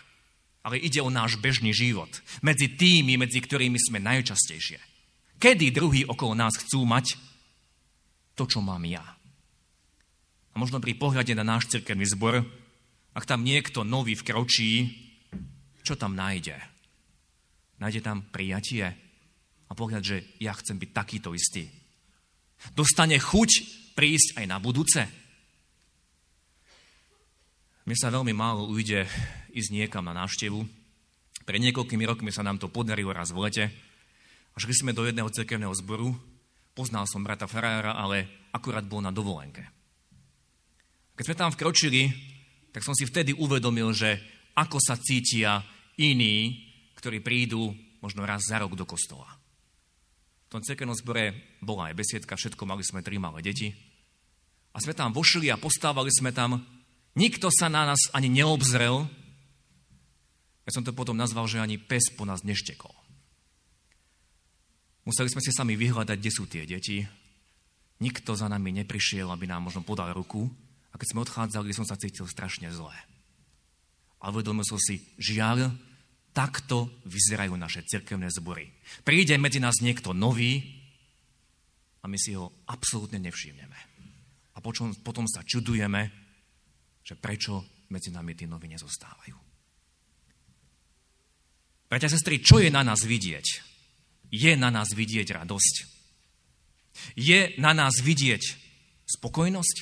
Ale 0.64 0.81
ide 0.81 1.05
o 1.05 1.12
náš 1.12 1.37
bežný 1.37 1.76
život. 1.76 2.09
Medzi 2.40 2.72
tými, 2.72 3.20
medzi 3.20 3.44
ktorými 3.44 3.76
sme 3.76 4.00
najčastejšie. 4.00 4.81
Kedy 5.37 5.68
druhý 5.68 6.09
okolo 6.09 6.33
nás 6.33 6.57
chcú 6.57 6.88
mať 6.88 7.20
to, 8.33 8.48
čo 8.48 8.64
mám 8.64 8.88
ja? 8.88 9.05
A 9.05 10.57
možno 10.57 10.81
pri 10.81 10.96
pohľade 10.96 11.37
na 11.37 11.44
náš 11.44 11.68
cirkevný 11.68 12.09
zbor, 12.09 12.40
ak 13.12 13.29
tam 13.29 13.44
niekto 13.44 13.85
nový 13.85 14.16
vkročí, 14.16 14.88
čo 15.85 15.92
tam 15.92 16.16
nájde? 16.16 16.57
Nájde 17.85 18.00
tam 18.00 18.24
prijatie 18.33 18.96
a 19.68 19.72
pohľad, 19.76 20.00
že 20.00 20.16
ja 20.40 20.57
chcem 20.57 20.81
byť 20.81 20.88
takýto 20.96 21.37
istý 21.37 21.79
Dostane 22.77 23.16
chuť 23.16 23.51
prísť 23.96 24.40
aj 24.40 24.46
na 24.46 24.61
budúce? 24.61 25.01
Mne 27.88 27.96
sa 27.96 28.12
veľmi 28.12 28.37
málo 28.37 28.68
ujde 28.70 29.09
ísť 29.51 29.70
niekam 29.73 30.07
na 30.07 30.14
návštevu. 30.14 30.62
Pre 31.42 31.57
niekoľkými 31.59 32.05
rokmi 32.07 32.31
sa 32.31 32.44
nám 32.44 32.61
to 32.61 32.70
podarilo 32.70 33.11
raz 33.11 33.33
v 33.35 33.42
lete. 33.49 33.64
A 34.53 34.57
šli 34.61 34.77
sme 34.77 34.92
do 34.94 35.09
jedného 35.09 35.33
cirkevného 35.33 35.75
zboru. 35.75 36.14
Poznal 36.77 37.09
som 37.09 37.25
brata 37.25 37.51
Farára, 37.51 37.99
ale 37.99 38.46
akurát 38.55 38.87
bol 38.87 39.03
na 39.03 39.11
dovolenke. 39.11 39.66
Keď 41.16 41.25
sme 41.27 41.40
tam 41.40 41.51
vkročili, 41.51 42.12
tak 42.70 42.87
som 42.87 42.94
si 42.94 43.09
vtedy 43.09 43.35
uvedomil, 43.35 43.90
že 43.90 44.20
ako 44.55 44.79
sa 44.79 44.94
cítia 45.01 45.64
iní, 45.99 46.62
ktorí 46.94 47.25
prídu 47.25 47.75
možno 48.05 48.23
raz 48.23 48.44
za 48.46 48.61
rok 48.61 48.77
do 48.77 48.87
kostola. 48.87 49.39
Tom 50.50 50.66
cirkevnom 50.66 50.98
zbore 50.98 51.30
bola 51.62 51.94
aj 51.94 51.94
besiedka, 51.94 52.34
všetko, 52.34 52.66
mali 52.66 52.82
sme 52.82 53.06
tri 53.06 53.22
malé 53.22 53.38
deti. 53.38 53.70
A 54.74 54.82
sme 54.82 54.98
tam 54.98 55.14
vošli 55.14 55.46
a 55.46 55.58
postávali 55.58 56.10
sme 56.10 56.34
tam. 56.34 56.58
Nikto 57.14 57.54
sa 57.54 57.70
na 57.70 57.86
nás 57.86 58.10
ani 58.10 58.26
neobzrel. 58.26 59.06
Ja 60.66 60.70
som 60.74 60.82
to 60.82 60.90
potom 60.90 61.14
nazval, 61.14 61.46
že 61.46 61.62
ani 61.62 61.78
pes 61.78 62.10
po 62.10 62.26
nás 62.26 62.42
neštekol. 62.42 62.90
Museli 65.06 65.30
sme 65.30 65.42
si 65.42 65.54
sami 65.54 65.78
vyhľadať, 65.78 66.18
kde 66.18 66.34
sú 66.34 66.50
tie 66.50 66.66
deti. 66.66 67.06
Nikto 68.02 68.34
za 68.34 68.50
nami 68.50 68.74
neprišiel, 68.74 69.30
aby 69.30 69.46
nám 69.46 69.70
možno 69.70 69.86
podal 69.86 70.10
ruku. 70.10 70.50
A 70.90 70.98
keď 70.98 71.14
sme 71.14 71.22
odchádzali, 71.22 71.70
som 71.70 71.86
sa 71.86 71.94
cítil 71.94 72.26
strašne 72.26 72.74
zle. 72.74 72.94
A 74.18 74.34
uvedomil 74.34 74.66
som 74.66 74.82
si, 74.82 74.98
žiaľ, 75.14 75.70
Takto 76.30 77.02
vyzerajú 77.10 77.58
naše 77.58 77.82
cirkevné 77.82 78.30
zbory. 78.30 78.70
Príde 79.02 79.34
medzi 79.34 79.58
nás 79.58 79.82
niekto 79.82 80.14
nový 80.14 80.62
a 82.00 82.08
my 82.08 82.16
si 82.16 82.38
ho 82.38 82.64
absolútne 82.70 83.18
nevšimneme. 83.18 83.78
A 84.54 84.58
potom, 84.62 84.94
potom 85.02 85.26
sa 85.26 85.42
čudujeme, 85.42 86.10
že 87.02 87.18
prečo 87.18 87.86
medzi 87.90 88.14
nami 88.14 88.38
tí 88.38 88.46
noví 88.46 88.70
nezostávajú. 88.70 89.36
Bratia 91.90 92.06
sestry, 92.06 92.38
čo 92.38 92.62
je 92.62 92.70
na 92.70 92.86
nás 92.86 93.02
vidieť? 93.02 93.46
Je 94.30 94.54
na 94.54 94.70
nás 94.70 94.94
vidieť 94.94 95.34
radosť? 95.34 95.76
Je 97.18 97.58
na 97.58 97.74
nás 97.74 97.98
vidieť 97.98 98.42
spokojnosť? 99.10 99.76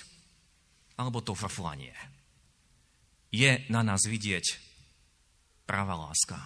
Alebo 0.96 1.20
to 1.20 1.36
frflanie? 1.36 1.92
Je 3.28 3.60
na 3.68 3.84
nás 3.84 4.08
vidieť 4.08 4.67
práva 5.68 5.92
láska. 6.08 6.40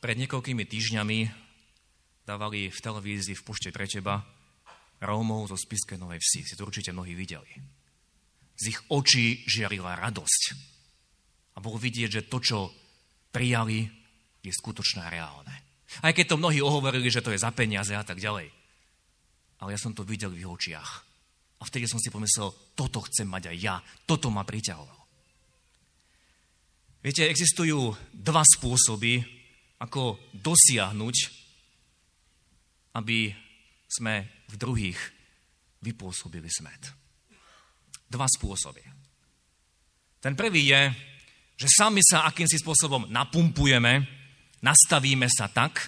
Pred 0.00 0.16
niekoľkými 0.24 0.64
týždňami 0.64 1.18
dávali 2.24 2.72
v 2.72 2.78
televízii 2.80 3.36
v 3.36 3.44
Pušte 3.44 3.68
pre 3.68 3.84
teba 3.84 4.24
Rómov 5.04 5.52
zo 5.52 5.56
Spiske 5.60 6.00
Novej 6.00 6.24
Vsi. 6.24 6.40
Si 6.48 6.56
to 6.56 6.64
určite 6.64 6.96
mnohí 6.96 7.12
videli. 7.12 7.52
Z 8.56 8.72
ich 8.72 8.80
očí 8.88 9.44
žiarila 9.44 10.00
radosť. 10.00 10.42
A 11.56 11.60
bolo 11.60 11.76
vidieť, 11.76 12.08
že 12.08 12.28
to, 12.28 12.40
čo 12.40 12.72
prijali, 13.28 13.84
je 14.40 14.52
skutočné 14.52 15.04
a 15.04 15.12
reálne. 15.12 15.54
Aj 16.00 16.12
keď 16.12 16.32
to 16.32 16.40
mnohí 16.40 16.64
ohovorili, 16.64 17.12
že 17.12 17.20
to 17.20 17.32
je 17.32 17.40
za 17.40 17.52
peniaze 17.52 17.92
a 17.92 18.04
tak 18.04 18.16
ďalej. 18.16 18.48
Ale 19.60 19.72
ja 19.72 19.80
som 19.80 19.92
to 19.92 20.04
videl 20.04 20.32
v 20.32 20.40
ich 20.44 20.48
očiach. 20.48 20.90
A 21.56 21.62
vtedy 21.64 21.88
som 21.88 22.00
si 22.00 22.12
pomyslel, 22.12 22.52
toto 22.76 23.00
chcem 23.08 23.24
mať 23.24 23.52
aj 23.52 23.56
ja, 23.56 23.76
toto 24.04 24.28
ma 24.28 24.44
priťahovalo. 24.44 25.05
Viete, 27.06 27.30
existujú 27.30 27.94
dva 28.10 28.42
spôsoby, 28.42 29.22
ako 29.78 30.18
dosiahnuť, 30.34 31.16
aby 32.98 33.30
sme 33.86 34.42
v 34.50 34.54
druhých 34.58 34.98
vypôsobili 35.86 36.50
smet. 36.50 36.90
Dva 38.10 38.26
spôsoby. 38.26 38.82
Ten 40.18 40.34
prvý 40.34 40.74
je, 40.74 40.82
že 41.54 41.70
sami 41.70 42.02
sa 42.02 42.26
akýmsi 42.26 42.58
spôsobom 42.58 43.06
napumpujeme, 43.06 44.02
nastavíme 44.66 45.30
sa 45.30 45.46
tak, 45.46 45.86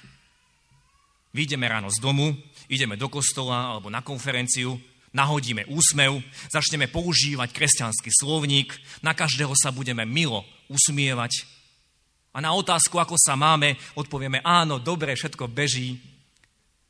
vyjdeme 1.34 1.66
ráno 1.66 1.90
z 1.90 1.98
domu, 1.98 2.30
ideme 2.70 2.94
do 2.94 3.10
kostola 3.10 3.74
alebo 3.74 3.90
na 3.90 4.06
konferenciu, 4.06 4.78
nahodíme 5.12 5.66
úsmev, 5.68 6.20
začneme 6.52 6.88
používať 6.88 7.52
kresťanský 7.52 8.10
slovník, 8.12 8.74
na 9.00 9.16
každého 9.16 9.52
sa 9.56 9.72
budeme 9.72 10.04
milo 10.04 10.44
usmievať 10.68 11.58
A 12.36 12.44
na 12.44 12.54
otázku, 12.54 13.00
ako 13.00 13.16
sa 13.18 13.34
máme, 13.34 13.74
odpovieme 13.98 14.38
áno, 14.44 14.78
dobre, 14.78 15.16
všetko 15.16 15.50
beží. 15.50 15.98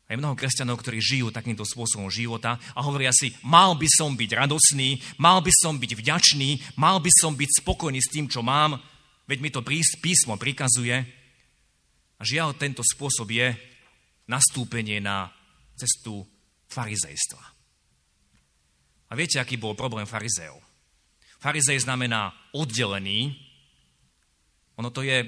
A 0.09 0.13
je 0.13 0.21
mnoho 0.21 0.37
kresťanov, 0.37 0.81
ktorí 0.81 1.01
žijú 1.01 1.29
takýmto 1.29 1.69
spôsobom 1.69 2.09
života 2.09 2.57
a 2.73 2.81
hovoria 2.81 3.13
si, 3.13 3.33
mal 3.45 3.77
by 3.77 3.89
som 3.89 4.17
byť 4.17 4.31
radosný, 4.35 5.01
mal 5.21 5.45
by 5.45 5.53
som 5.53 5.77
byť 5.77 5.93
vďačný, 6.01 6.81
mal 6.81 7.01
by 7.01 7.13
som 7.13 7.37
byť 7.37 7.61
spokojný 7.61 8.01
s 8.01 8.13
tým, 8.13 8.25
čo 8.29 8.41
mám, 8.41 8.81
veď 9.29 9.39
mi 9.41 9.53
to 9.53 9.61
písmo 10.01 10.41
prikazuje. 10.41 10.97
A 12.19 12.23
žiaľ, 12.25 12.57
tento 12.57 12.81
spôsob 12.81 13.29
je 13.31 13.53
nastúpenie 14.29 15.01
na 15.01 15.33
cestu 15.77 16.25
farizejstva. 16.69 17.58
A 19.09 19.17
viete, 19.17 19.41
aký 19.41 19.57
bol 19.57 19.73
problém 19.73 20.05
farizeov? 20.05 20.61
Farizej 21.41 21.87
znamená 21.87 22.35
oddelený. 22.53 23.33
Ono 24.77 24.91
to 24.91 25.07
je 25.07 25.25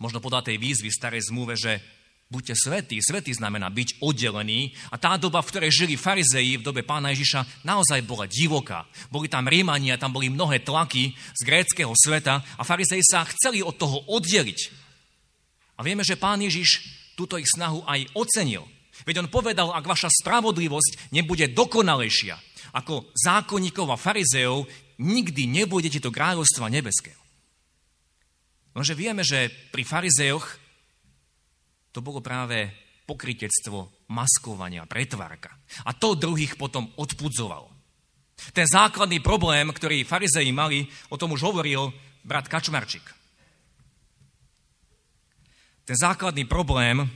možno 0.00 0.18
podľa 0.18 0.50
tej 0.50 0.56
výzvy 0.56 0.88
starej 0.90 1.28
zmluve, 1.28 1.54
že 1.54 1.78
buďte 2.26 2.54
svetí. 2.56 2.96
Svetý 2.98 3.30
znamená 3.36 3.70
byť 3.70 4.02
oddelený. 4.02 4.74
A 4.90 4.96
tá 4.98 5.14
doba, 5.20 5.44
v 5.44 5.50
ktorej 5.52 5.70
žili 5.70 5.94
farizeji 5.94 6.58
v 6.58 6.66
dobe 6.66 6.82
pána 6.82 7.12
Ježiša, 7.14 7.62
naozaj 7.62 8.02
bola 8.02 8.26
divoká. 8.26 8.88
Boli 9.12 9.30
tam 9.30 9.46
Rímania, 9.46 10.00
tam 10.00 10.10
boli 10.10 10.32
mnohé 10.32 10.64
tlaky 10.64 11.14
z 11.14 11.40
gréckého 11.46 11.92
sveta 11.94 12.42
a 12.58 12.62
farizeji 12.64 13.04
sa 13.06 13.28
chceli 13.28 13.62
od 13.62 13.76
toho 13.76 14.08
oddeliť. 14.08 14.60
A 15.76 15.84
vieme, 15.84 16.02
že 16.02 16.16
pán 16.18 16.40
Ježiš 16.40 16.82
túto 17.14 17.36
ich 17.36 17.46
snahu 17.52 17.84
aj 17.84 18.08
ocenil. 18.16 18.64
Veď 19.04 19.20
on 19.20 19.28
povedal, 19.28 19.68
ak 19.76 19.84
vaša 19.84 20.08
spravodlivosť 20.08 21.12
nebude 21.12 21.52
dokonalejšia 21.52 22.55
ako 22.76 23.08
zákonníkov 23.16 23.88
a 23.88 23.96
farizeov, 23.96 24.68
nikdy 25.00 25.48
nebudete 25.48 25.96
do 25.96 26.12
kráľovstva 26.12 26.68
nebeského. 26.68 27.18
Lenže 28.76 28.92
vieme, 28.92 29.24
že 29.24 29.48
pri 29.72 29.88
farizejoch 29.88 30.44
to 31.96 32.04
bolo 32.04 32.20
práve 32.20 32.68
pokritectvo, 33.08 34.04
maskovania, 34.12 34.84
pretvárka. 34.84 35.56
A 35.88 35.96
to 35.96 36.12
druhých 36.12 36.60
potom 36.60 36.92
odpudzovalo. 37.00 37.72
Ten 38.52 38.68
základný 38.68 39.24
problém, 39.24 39.64
ktorý 39.72 40.04
farizeji 40.04 40.52
mali, 40.52 40.84
o 41.08 41.16
tom 41.16 41.32
už 41.32 41.40
hovoril 41.40 41.88
brat 42.20 42.52
Kačmarčík. 42.52 43.06
Ten 45.88 45.96
základný 45.96 46.44
problém, 46.44 47.08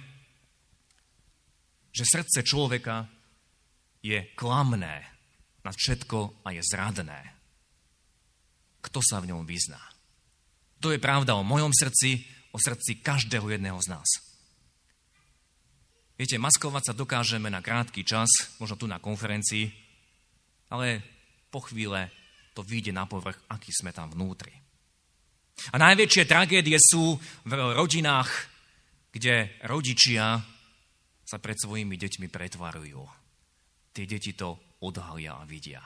že 1.92 2.08
srdce 2.08 2.40
človeka 2.46 3.04
je 4.00 4.32
klamné 4.32 5.19
nad 5.64 5.74
všetko 5.76 6.44
a 6.44 6.52
je 6.56 6.62
zradné. 6.64 7.20
Kto 8.80 9.00
sa 9.04 9.20
v 9.20 9.32
ňom 9.32 9.44
vyzná? 9.44 9.80
To 10.80 10.88
je 10.88 11.00
pravda 11.00 11.36
o 11.36 11.44
mojom 11.44 11.72
srdci, 11.76 12.24
o 12.52 12.58
srdci 12.58 13.04
každého 13.04 13.44
jedného 13.52 13.76
z 13.84 13.92
nás. 13.92 14.08
Viete, 16.16 16.36
maskovať 16.36 16.92
sa 16.92 16.94
dokážeme 16.96 17.48
na 17.48 17.64
krátky 17.64 18.04
čas, 18.04 18.28
možno 18.60 18.76
tu 18.76 18.84
na 18.88 19.00
konferencii, 19.00 19.72
ale 20.72 21.00
po 21.48 21.64
chvíle 21.64 22.12
to 22.52 22.60
vyjde 22.60 22.92
na 22.92 23.08
povrch, 23.08 23.40
aký 23.48 23.72
sme 23.72 23.92
tam 23.92 24.12
vnútri. 24.12 24.52
A 25.72 25.76
najväčšie 25.76 26.24
tragédie 26.24 26.76
sú 26.80 27.20
v 27.20 27.52
rodinách, 27.52 28.28
kde 29.12 29.60
rodičia 29.68 30.40
sa 31.24 31.36
pred 31.36 31.56
svojimi 31.56 32.00
deťmi 32.00 32.26
pretvarujú. 32.32 33.02
Tie 33.92 34.04
deti 34.08 34.32
to 34.32 34.69
odhalia 34.80 35.36
a 35.36 35.44
vidia. 35.44 35.80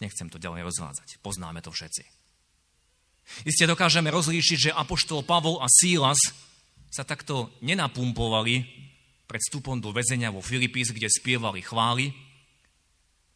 Nechcem 0.00 0.32
to 0.32 0.40
ďalej 0.40 0.64
rozvádzať. 0.64 1.20
Poznáme 1.20 1.60
to 1.60 1.68
všetci. 1.68 2.02
Isté 3.44 3.68
dokážeme 3.68 4.08
rozlíšiť, 4.08 4.58
že 4.70 4.74
Apoštol 4.74 5.22
Pavol 5.22 5.60
a 5.60 5.68
Sílas 5.68 6.18
sa 6.90 7.06
takto 7.06 7.52
nenapumpovali 7.62 8.64
pred 9.30 9.38
vstupom 9.38 9.78
do 9.78 9.94
väzenia 9.94 10.34
vo 10.34 10.42
Filipís, 10.42 10.90
kde 10.90 11.06
spievali 11.06 11.62
chvály, 11.62 12.10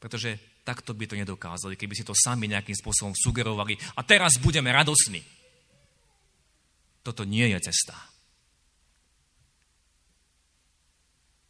pretože 0.02 0.34
takto 0.66 0.96
by 0.96 1.06
to 1.06 1.14
nedokázali, 1.14 1.78
keby 1.78 1.94
si 1.94 2.02
to 2.02 2.16
sami 2.16 2.50
nejakým 2.50 2.74
spôsobom 2.74 3.14
sugerovali. 3.14 3.78
A 3.94 4.02
teraz 4.02 4.40
budeme 4.42 4.74
radosní. 4.74 5.22
Toto 7.04 7.22
nie 7.22 7.46
je 7.52 7.58
cesta. 7.70 7.94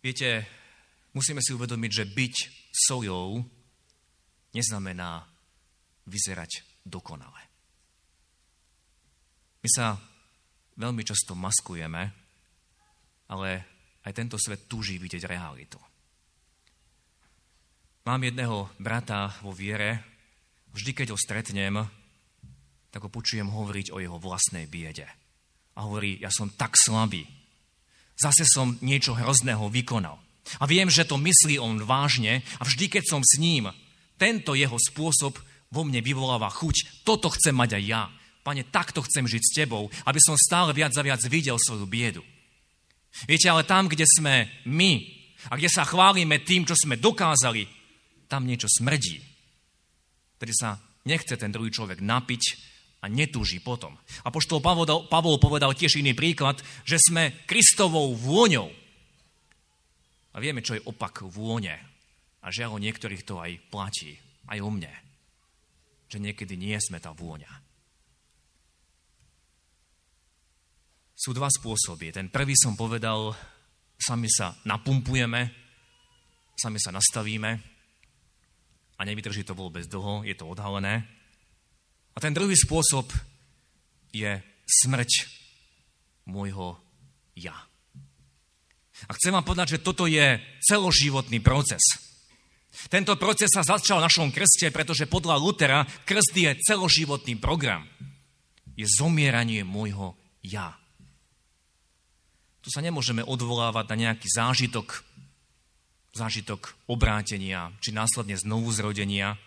Viete, 0.05 0.45
musíme 1.17 1.41
si 1.41 1.57
uvedomiť, 1.57 1.91
že 1.95 2.05
byť 2.05 2.35
sojou 2.75 3.39
neznamená 4.51 5.23
vyzerať 6.11 6.83
dokonale. 6.83 7.39
My 9.63 9.69
sa 9.71 9.97
veľmi 10.77 11.07
často 11.07 11.39
maskujeme, 11.39 12.03
ale 13.31 13.49
aj 14.05 14.13
tento 14.13 14.37
svet 14.37 14.67
túži 14.67 14.99
vidieť 14.99 15.25
realitu. 15.25 15.79
Mám 18.05 18.29
jedného 18.29 18.69
brata 18.77 19.33
vo 19.41 19.55
viere, 19.55 20.05
vždy 20.77 20.93
keď 20.93 21.17
ho 21.17 21.19
stretnem, 21.19 21.81
tak 22.93 23.01
ho 23.01 23.09
počujem 23.09 23.49
hovoriť 23.49 23.97
o 23.97 24.03
jeho 24.03 24.21
vlastnej 24.21 24.69
biede. 24.69 25.09
A 25.75 25.89
hovorí, 25.89 26.21
ja 26.21 26.29
som 26.29 26.53
tak 26.53 26.77
slabý, 26.77 27.25
Zase 28.15 28.47
som 28.47 28.79
niečo 28.79 29.15
hrozného 29.19 29.67
vykonal. 29.67 30.23
A 30.61 30.65
viem, 30.69 30.89
že 30.93 31.09
to 31.09 31.17
myslí 31.17 31.57
on 31.57 31.81
vážne 31.83 32.45
a 32.61 32.63
vždy, 32.65 32.89
keď 32.93 33.05
som 33.09 33.23
s 33.25 33.41
ním, 33.41 33.73
tento 34.21 34.55
jeho 34.55 34.77
spôsob 34.77 35.41
vo 35.73 35.83
mne 35.83 36.05
vyvoláva 36.05 36.53
chuť. 36.53 37.03
Toto 37.03 37.33
chcem 37.33 37.57
mať 37.57 37.81
aj 37.81 37.85
ja. 37.85 38.03
Pane, 38.45 38.63
takto 38.69 39.01
chcem 39.03 39.25
žiť 39.25 39.43
s 39.43 39.55
tebou, 39.57 39.89
aby 40.05 40.21
som 40.21 40.37
stále 40.37 40.77
viac 40.77 40.93
a 40.95 41.03
viac 41.03 41.21
videl 41.25 41.57
svoju 41.57 41.89
biedu. 41.89 42.23
Viete, 43.25 43.49
ale 43.49 43.65
tam, 43.65 43.89
kde 43.89 44.05
sme 44.05 44.51
my 44.69 44.93
a 45.49 45.57
kde 45.57 45.71
sa 45.73 45.89
chválime 45.89 46.45
tým, 46.45 46.69
čo 46.69 46.77
sme 46.77 47.01
dokázali, 47.01 47.65
tam 48.29 48.45
niečo 48.45 48.69
smrdí. 48.69 49.23
Tedy 50.37 50.53
sa 50.53 50.77
nechce 51.09 51.35
ten 51.41 51.49
druhý 51.49 51.73
človek 51.73 52.05
napiť, 52.05 52.75
a 53.05 53.07
netúži 53.13 53.61
potom. 53.61 53.93
A 54.25 54.33
poštol 54.33 54.65
Pavol, 54.65 55.37
povedal 55.37 55.77
tiež 55.77 56.01
iný 56.01 56.17
príklad, 56.17 56.65
že 56.89 56.97
sme 56.97 57.45
Kristovou 57.45 58.17
vôňou. 58.17 58.73
A 60.35 60.43
vieme, 60.43 60.61
čo 60.61 60.75
je 60.75 60.83
opak 60.83 61.23
vône. 61.31 61.75
A 62.43 62.47
žiaľ, 62.51 62.83
niektorých 62.83 63.23
to 63.23 63.39
aj 63.39 63.55
platí. 63.71 64.19
Aj 64.51 64.59
o 64.59 64.69
mne. 64.69 64.91
Že 66.11 66.19
niekedy 66.31 66.59
nie 66.59 66.77
sme 66.83 66.99
tá 66.99 67.15
vôňa. 67.15 67.49
Sú 71.15 71.31
dva 71.33 71.47
spôsoby. 71.49 72.11
Ten 72.11 72.29
prvý 72.29 72.59
som 72.59 72.75
povedal, 72.75 73.33
sami 73.97 74.27
sa 74.29 74.53
napumpujeme, 74.67 75.49
sami 76.59 76.79
sa 76.83 76.91
nastavíme 76.91 77.51
a 78.99 79.01
nevydrží 79.03 79.47
to 79.47 79.57
vôbec 79.57 79.87
dlho, 79.87 80.27
je 80.27 80.35
to 80.35 80.45
odhalené. 80.45 81.07
A 82.15 82.19
ten 82.23 82.35
druhý 82.35 82.55
spôsob 82.55 83.11
je 84.15 84.39
smrť 84.67 85.11
môjho 86.31 86.79
ja. 87.35 87.55
A 89.09 89.13
chcem 89.17 89.33
vám 89.35 89.45
povedať, 89.45 89.79
že 89.79 89.85
toto 89.85 90.09
je 90.09 90.41
celoživotný 90.65 91.41
proces. 91.45 91.83
Tento 92.91 93.15
proces 93.15 93.53
sa 93.55 93.63
začal 93.63 94.03
v 94.03 94.07
našom 94.11 94.29
krste, 94.35 94.75
pretože 94.75 95.07
podľa 95.07 95.39
Lutera 95.39 95.87
krst 95.87 96.35
je 96.35 96.51
celoživotný 96.59 97.39
program. 97.39 97.87
Je 98.75 98.85
zomieranie 98.89 99.63
môjho 99.63 100.19
ja. 100.43 100.75
Tu 102.65 102.73
sa 102.73 102.83
nemôžeme 102.83 103.23
odvolávať 103.23 103.87
na 103.95 103.97
nejaký 104.09 104.27
zážitok, 104.27 105.07
zážitok 106.17 106.75
obrátenia, 106.91 107.71
či 107.79 107.95
následne 107.95 108.35
znovu 108.35 108.75
zrodenia, 108.75 109.39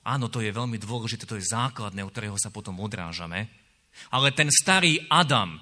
Áno, 0.00 0.32
to 0.32 0.40
je 0.40 0.48
veľmi 0.48 0.80
dôležité, 0.80 1.28
to 1.28 1.36
je 1.36 1.52
základné, 1.52 2.00
od 2.00 2.12
ktorého 2.12 2.38
sa 2.40 2.48
potom 2.48 2.80
odrážame. 2.80 3.52
Ale 4.08 4.32
ten 4.32 4.48
starý 4.48 5.04
Adam, 5.12 5.60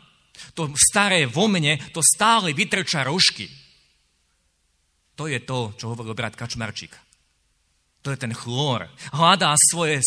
to 0.55 0.70
staré 0.79 1.24
vo 1.29 1.46
mne, 1.51 1.79
to 1.90 2.01
stále 2.03 2.55
vytrča 2.55 3.07
rožky. 3.07 3.51
To 5.18 5.27
je 5.27 5.42
to, 5.42 5.74
čo 5.74 5.90
hovoril 5.90 6.14
brat 6.14 6.38
Kačmarčík. 6.38 6.94
To 8.07 8.14
je 8.14 8.22
ten 8.22 8.31
chlór. 8.31 8.87
Hľadá 9.11 9.51
svoje 9.59 9.98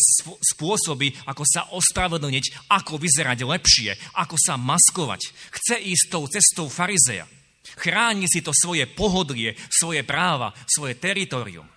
spôsoby, 0.55 1.11
ako 1.27 1.43
sa 1.43 1.67
ospravedlniť, 1.75 2.71
ako 2.71 2.95
vyzerať 2.95 3.43
lepšie, 3.43 3.91
ako 4.15 4.39
sa 4.39 4.55
maskovať. 4.55 5.35
Chce 5.51 5.75
ísť 5.75 6.05
tou 6.07 6.23
cestou 6.31 6.71
farizeja. 6.71 7.27
Chráni 7.75 8.31
si 8.31 8.39
to 8.39 8.55
svoje 8.55 8.87
pohodlie, 8.87 9.59
svoje 9.67 10.07
práva, 10.07 10.55
svoje 10.65 10.95
teritorium. 10.95 11.67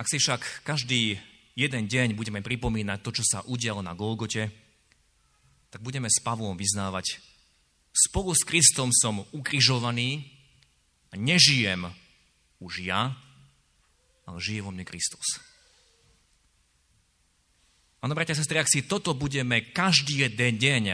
Ak 0.00 0.08
si 0.08 0.16
však 0.16 0.64
každý 0.64 1.20
jeden 1.52 1.84
deň 1.84 2.16
budeme 2.16 2.40
pripomínať 2.40 2.98
to, 3.04 3.10
čo 3.20 3.24
sa 3.28 3.38
udialo 3.44 3.84
na 3.84 3.92
Golgote, 3.92 4.48
tak 5.72 5.80
budeme 5.80 6.12
s 6.12 6.20
Pavlom 6.20 6.52
vyznávať, 6.52 7.16
spolu 7.96 8.36
s 8.36 8.44
Kristom 8.44 8.92
som 8.92 9.24
ukrižovaný 9.32 10.28
a 11.08 11.16
nežijem 11.16 11.88
už 12.60 12.84
ja, 12.84 13.16
ale 14.28 14.36
žije 14.36 14.60
vo 14.60 14.68
mne 14.68 14.84
Kristus. 14.84 15.40
Áno, 18.04 18.12
bratia 18.12 18.36
a 18.36 18.40
sestry, 18.44 18.60
ak 18.60 18.68
si 18.68 18.84
toto 18.84 19.16
budeme 19.16 19.72
každý 19.72 20.28
jeden 20.28 20.60
deň 20.60 20.84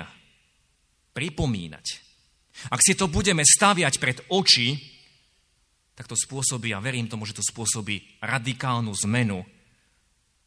pripomínať, 1.11 1.87
ak 2.71 2.79
si 2.79 2.95
to 2.95 3.11
budeme 3.11 3.43
staviať 3.43 3.99
pred 3.99 4.23
oči, 4.31 4.79
tak 5.99 6.07
to 6.07 6.14
spôsobí, 6.14 6.71
a 6.71 6.79
verím 6.79 7.11
tomu, 7.11 7.27
že 7.27 7.35
to 7.35 7.43
spôsobí 7.43 8.23
radikálnu 8.23 8.95
zmenu, 9.03 9.43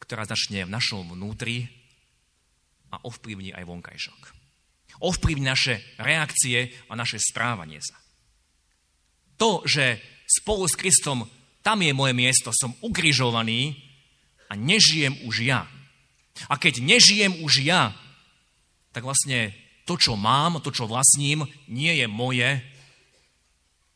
ktorá 0.00 0.24
začne 0.24 0.64
v 0.64 0.72
našom 0.72 1.12
vnútri 1.12 1.81
a 2.92 3.00
ovplyvní 3.02 3.56
aj 3.56 3.64
vonkajšok. 3.64 4.20
Ovplyvní 5.00 5.48
naše 5.48 5.80
reakcie 5.96 6.68
a 6.86 6.92
naše 6.92 7.16
správanie 7.16 7.80
sa. 7.80 7.96
To, 9.40 9.64
že 9.64 9.98
spolu 10.28 10.68
s 10.68 10.76
Kristom 10.76 11.24
tam 11.64 11.80
je 11.80 11.96
moje 11.96 12.12
miesto, 12.12 12.52
som 12.52 12.76
ukrižovaný 12.84 13.80
a 14.46 14.54
nežijem 14.54 15.16
už 15.24 15.48
ja, 15.48 15.64
a 16.48 16.54
keď 16.56 16.80
nežijem 16.80 17.44
už 17.44 17.62
ja, 17.64 17.92
tak 18.92 19.04
vlastne 19.04 19.52
to, 19.84 19.98
čo 20.00 20.16
mám, 20.16 20.60
to, 20.64 20.72
čo 20.72 20.88
vlastním, 20.88 21.44
nie 21.68 21.92
je 22.00 22.06
moje, 22.08 22.60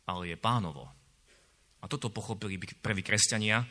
ale 0.06 0.22
je 0.30 0.36
pánovo. 0.38 0.88
A 1.80 1.84
toto 1.86 2.10
pochopili 2.10 2.58
prví 2.58 3.02
kresťania 3.02 3.62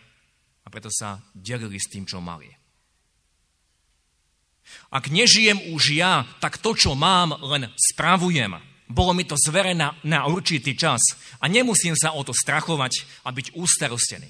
a 0.64 0.68
preto 0.72 0.90
sa 0.90 1.22
delili 1.36 1.78
s 1.78 1.90
tým, 1.92 2.08
čo 2.08 2.24
mali. 2.24 2.50
Ak 4.90 5.10
nežijem 5.10 5.74
už 5.74 5.98
ja, 5.98 6.26
tak 6.42 6.58
to, 6.58 6.74
čo 6.74 6.98
mám, 6.98 7.38
len 7.42 7.70
spravujem. 7.76 8.58
Bolo 8.86 9.18
mi 9.18 9.26
to 9.26 9.34
zverené 9.34 9.98
na 10.06 10.20
určitý 10.30 10.78
čas 10.78 11.02
a 11.42 11.50
nemusím 11.50 11.98
sa 11.98 12.14
o 12.14 12.22
to 12.22 12.34
strachovať 12.34 13.26
a 13.26 13.34
byť 13.34 13.58
ústarostený. 13.58 14.30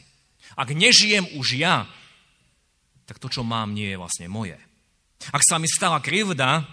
Ak 0.56 0.72
nežijem 0.72 1.28
už 1.36 1.60
ja, 1.60 1.84
tak 3.04 3.20
to, 3.20 3.28
čo 3.28 3.44
mám, 3.44 3.76
nie 3.76 3.92
je 3.92 4.00
vlastne 4.00 4.28
moje. 4.32 4.56
Ak 5.32 5.44
sa 5.44 5.60
mi 5.60 5.68
stala 5.68 6.00
krivda, 6.00 6.64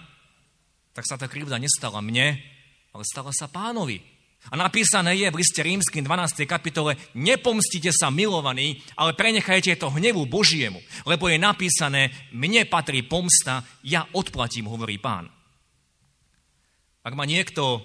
tak 0.95 1.03
sa 1.03 1.19
tá 1.19 1.27
krivda 1.27 1.59
nestala 1.59 1.99
mne, 1.99 2.39
ale 2.93 3.03
stala 3.03 3.33
sa 3.35 3.49
pánovi. 3.49 4.12
A 4.51 4.59
napísané 4.59 5.15
je 5.15 5.31
v 5.31 5.39
liste 5.39 5.63
rímským 5.63 6.03
12. 6.03 6.43
kapitole, 6.43 6.99
nepomstite 7.15 7.95
sa 7.95 8.11
milovaní, 8.11 8.83
ale 8.99 9.15
prenechajte 9.15 9.79
to 9.79 9.87
hnevu 9.87 10.27
Božiemu, 10.27 10.83
lebo 11.07 11.31
je 11.31 11.39
napísané, 11.39 12.11
mne 12.35 12.67
patrí 12.67 13.07
pomsta, 13.07 13.63
ja 13.87 14.03
odplatím, 14.11 14.67
hovorí 14.67 14.99
pán. 14.99 15.31
Ak 17.03 17.15
ma 17.15 17.23
niekto 17.23 17.83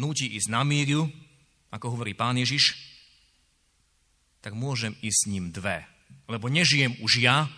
núti 0.00 0.32
ísť 0.36 0.48
na 0.48 0.64
míriu, 0.64 1.04
ako 1.68 1.96
hovorí 1.98 2.16
pán 2.16 2.40
Ježiš, 2.40 2.76
tak 4.44 4.52
môžem 4.52 4.92
ísť 5.00 5.18
s 5.24 5.28
ním 5.32 5.48
dve. 5.48 5.84
Lebo 6.28 6.52
nežijem 6.52 6.96
už 7.00 7.24
ja, 7.24 7.48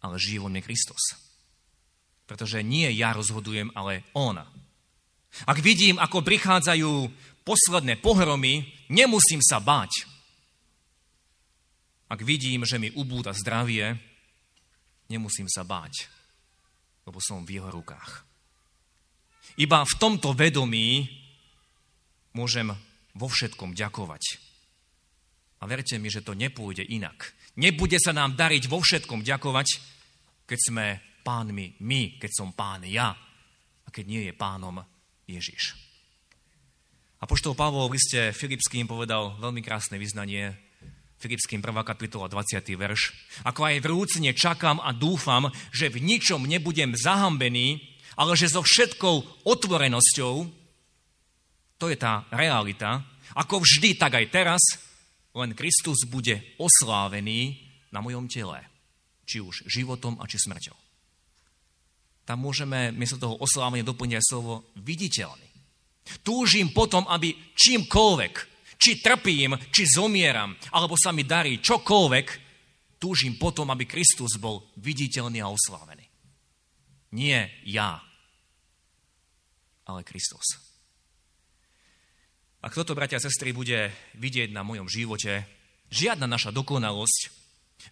ale 0.00 0.16
žije 0.16 0.40
vo 0.40 0.48
mne 0.48 0.64
Kristus. 0.64 1.16
Pretože 2.24 2.64
nie 2.64 2.88
ja 2.96 3.12
rozhodujem, 3.12 3.72
ale 3.76 4.04
On. 4.16 4.40
Ak 5.44 5.60
vidím, 5.60 6.00
ako 6.00 6.24
prichádzajú 6.24 6.92
posledné 7.48 7.96
pohromy, 7.96 8.68
nemusím 8.92 9.40
sa 9.40 9.56
báť. 9.56 10.04
Ak 12.12 12.20
vidím, 12.20 12.68
že 12.68 12.76
mi 12.76 12.92
ubúda 12.92 13.32
zdravie, 13.32 13.96
nemusím 15.08 15.48
sa 15.48 15.64
báť, 15.64 16.12
lebo 17.08 17.16
som 17.24 17.48
v 17.48 17.56
jeho 17.56 17.72
rukách. 17.72 18.28
Iba 19.56 19.80
v 19.80 19.94
tomto 19.96 20.36
vedomí 20.36 21.08
môžem 22.36 22.68
vo 23.16 23.26
všetkom 23.32 23.72
ďakovať. 23.72 24.44
A 25.58 25.66
verte 25.66 25.96
mi, 25.98 26.12
že 26.12 26.22
to 26.22 26.38
nepôjde 26.38 26.84
inak. 26.86 27.34
Nebude 27.58 27.98
sa 27.98 28.14
nám 28.14 28.38
dariť 28.38 28.70
vo 28.70 28.78
všetkom 28.78 29.26
ďakovať, 29.26 29.68
keď 30.46 30.58
sme 30.62 30.86
pánmi 31.26 31.80
my, 31.82 32.20
keď 32.20 32.30
som 32.30 32.54
pán 32.54 32.86
ja 32.86 33.10
a 33.82 33.88
keď 33.90 34.04
nie 34.06 34.22
je 34.30 34.32
pánom 34.36 34.78
Ježiš. 35.26 35.87
A 37.18 37.26
poštol 37.26 37.58
Pavol 37.58 37.90
v 37.90 37.98
liste 37.98 38.30
Filipským 38.30 38.86
povedal 38.86 39.34
veľmi 39.42 39.58
krásne 39.58 39.98
vyznanie, 39.98 40.54
Filipským 41.18 41.58
1. 41.58 41.82
kapitola 41.82 42.30
20. 42.30 42.62
verš. 42.78 43.10
Ako 43.42 43.66
aj 43.66 43.82
vrúcne 43.82 44.30
čakám 44.30 44.78
a 44.78 44.94
dúfam, 44.94 45.50
že 45.74 45.90
v 45.90 45.98
ničom 45.98 46.46
nebudem 46.46 46.94
zahambený, 46.94 47.82
ale 48.14 48.38
že 48.38 48.46
so 48.46 48.62
všetkou 48.62 49.42
otvorenosťou, 49.42 50.34
to 51.82 51.86
je 51.90 51.98
tá 51.98 52.22
realita, 52.30 53.02
ako 53.34 53.66
vždy, 53.66 53.98
tak 53.98 54.14
aj 54.14 54.26
teraz, 54.30 54.62
len 55.34 55.58
Kristus 55.58 56.06
bude 56.06 56.38
oslávený 56.62 57.66
na 57.90 57.98
mojom 57.98 58.30
tele. 58.30 58.62
Či 59.26 59.42
už 59.42 59.66
životom 59.66 60.22
a 60.22 60.24
či 60.30 60.38
smrťou. 60.38 60.78
Tam 62.30 62.38
môžeme 62.38 62.94
miesto 62.94 63.18
toho 63.18 63.42
oslávenia 63.42 63.82
doplniť 63.82 64.14
aj 64.22 64.28
slovo 64.30 64.70
viditeľný. 64.78 65.47
Túžim 66.24 66.72
potom, 66.72 67.04
aby 67.08 67.34
čímkoľvek, 67.54 68.34
či 68.78 69.02
trpím, 69.02 69.58
či 69.74 69.84
zomieram, 69.84 70.54
alebo 70.72 70.94
sa 70.94 71.10
mi 71.10 71.26
darí 71.26 71.58
čokoľvek, 71.58 72.26
túžim 73.02 73.38
potom, 73.38 73.70
aby 73.70 73.86
Kristus 73.86 74.38
bol 74.38 74.70
viditeľný 74.78 75.42
a 75.42 75.50
oslávený. 75.50 76.06
Nie 77.14 77.50
ja, 77.64 77.98
ale 79.88 80.04
Kristus. 80.04 80.60
Ak 82.58 82.74
toto, 82.74 82.92
bratia 82.92 83.16
a 83.16 83.24
sestry, 83.24 83.54
bude 83.54 83.94
vidieť 84.18 84.50
na 84.50 84.66
mojom 84.66 84.90
živote, 84.90 85.46
žiadna 85.88 86.26
naša 86.26 86.50
dokonalosť, 86.50 87.30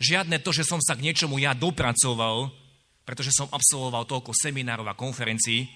žiadne 0.03 0.43
to, 0.43 0.51
že 0.51 0.67
som 0.67 0.83
sa 0.83 0.99
k 0.99 1.07
niečomu 1.07 1.39
ja 1.39 1.55
dopracoval, 1.55 2.51
pretože 3.07 3.31
som 3.31 3.47
absolvoval 3.49 4.05
toľko 4.05 4.35
seminárov 4.35 4.91
a 4.91 4.99
konferencií, 4.99 5.71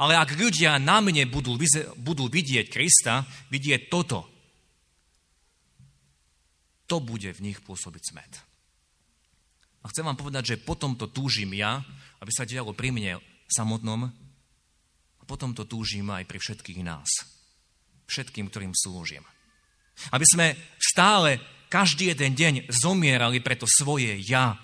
ale 0.00 0.16
ak 0.16 0.36
ľudia 0.36 0.80
na 0.80 0.98
mne 1.04 1.28
budú, 1.28 1.56
budú 2.00 2.24
vidieť 2.28 2.66
Krista, 2.72 3.28
vidieť 3.52 3.92
toto, 3.92 4.28
to 6.84 7.00
bude 7.00 7.32
v 7.32 7.40
nich 7.40 7.58
pôsobiť 7.64 8.02
smet. 8.04 8.32
A 9.84 9.88
chcem 9.92 10.04
vám 10.04 10.16
povedať, 10.16 10.56
že 10.56 10.62
potom 10.64 10.96
to 10.96 11.08
túžim 11.08 11.52
ja, 11.52 11.80
aby 12.20 12.30
sa 12.32 12.48
dialo 12.48 12.72
pri 12.72 12.92
mne 12.92 13.20
samotnom, 13.48 14.08
a 15.20 15.22
potom 15.24 15.56
to 15.56 15.64
túžim 15.64 16.08
aj 16.12 16.28
pri 16.28 16.36
všetkých 16.36 16.84
nás 16.84 17.34
všetkým, 18.06 18.48
ktorým 18.52 18.74
slúžim. 18.76 19.24
Aby 20.10 20.26
sme 20.26 20.46
stále 20.78 21.38
každý 21.70 22.12
jeden 22.12 22.34
deň 22.34 22.54
zomierali 22.70 23.40
pre 23.40 23.54
to 23.58 23.66
svoje 23.66 24.18
ja. 24.26 24.58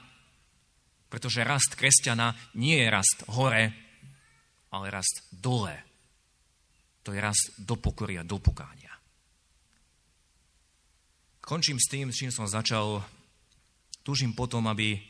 Pretože 1.10 1.46
rast 1.46 1.74
kresťana 1.74 2.34
nie 2.58 2.78
je 2.78 2.88
rast 2.92 3.18
hore, 3.34 3.74
ale 4.70 4.90
rast 4.90 5.26
dole. 5.34 5.74
To 7.02 7.10
je 7.10 7.20
rast 7.20 7.58
do 7.58 7.74
pokory 7.74 8.20
a 8.20 8.26
do 8.26 8.38
pokánia. 8.38 8.92
Končím 11.40 11.82
s 11.82 11.90
tým, 11.90 12.14
s 12.14 12.20
čím 12.20 12.30
som 12.30 12.46
začal. 12.46 13.02
Túžim 14.06 14.32
potom, 14.32 14.70
aby 14.70 15.02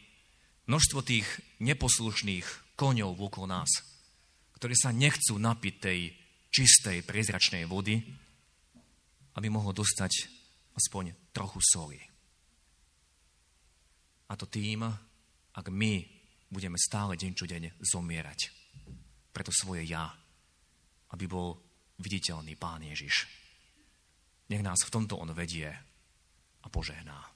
množstvo 0.66 1.04
tých 1.04 1.26
neposlušných 1.60 2.76
koňov 2.78 3.18
okolo 3.18 3.46
nás, 3.50 3.70
ktorí 4.56 4.72
sa 4.72 4.94
nechcú 4.94 5.36
napiť 5.36 5.74
tej 5.76 6.00
čistej, 6.48 7.04
priezračnej 7.04 7.68
vody, 7.68 8.00
aby 9.36 9.46
mohol 9.52 9.76
dostať 9.76 10.12
aspoň 10.74 11.12
trochu 11.30 11.60
soli. 11.60 12.00
A 14.30 14.38
to 14.38 14.46
tým, 14.46 14.86
ak 15.52 15.66
my 15.68 16.06
budeme 16.48 16.78
stále 16.78 17.18
deň 17.18 17.32
čo 17.34 17.46
deň 17.50 17.62
zomierať. 17.82 18.40
Preto 19.30 19.54
svoje 19.54 19.86
ja, 19.86 20.10
aby 21.14 21.24
bol 21.30 21.54
viditeľný 22.02 22.58
Pán 22.58 22.82
Ježiš. 22.82 23.30
Nech 24.50 24.66
nás 24.66 24.82
v 24.82 24.90
tomto 24.90 25.14
On 25.22 25.30
vedie 25.30 25.70
a 26.60 26.66
požehná. 26.66 27.29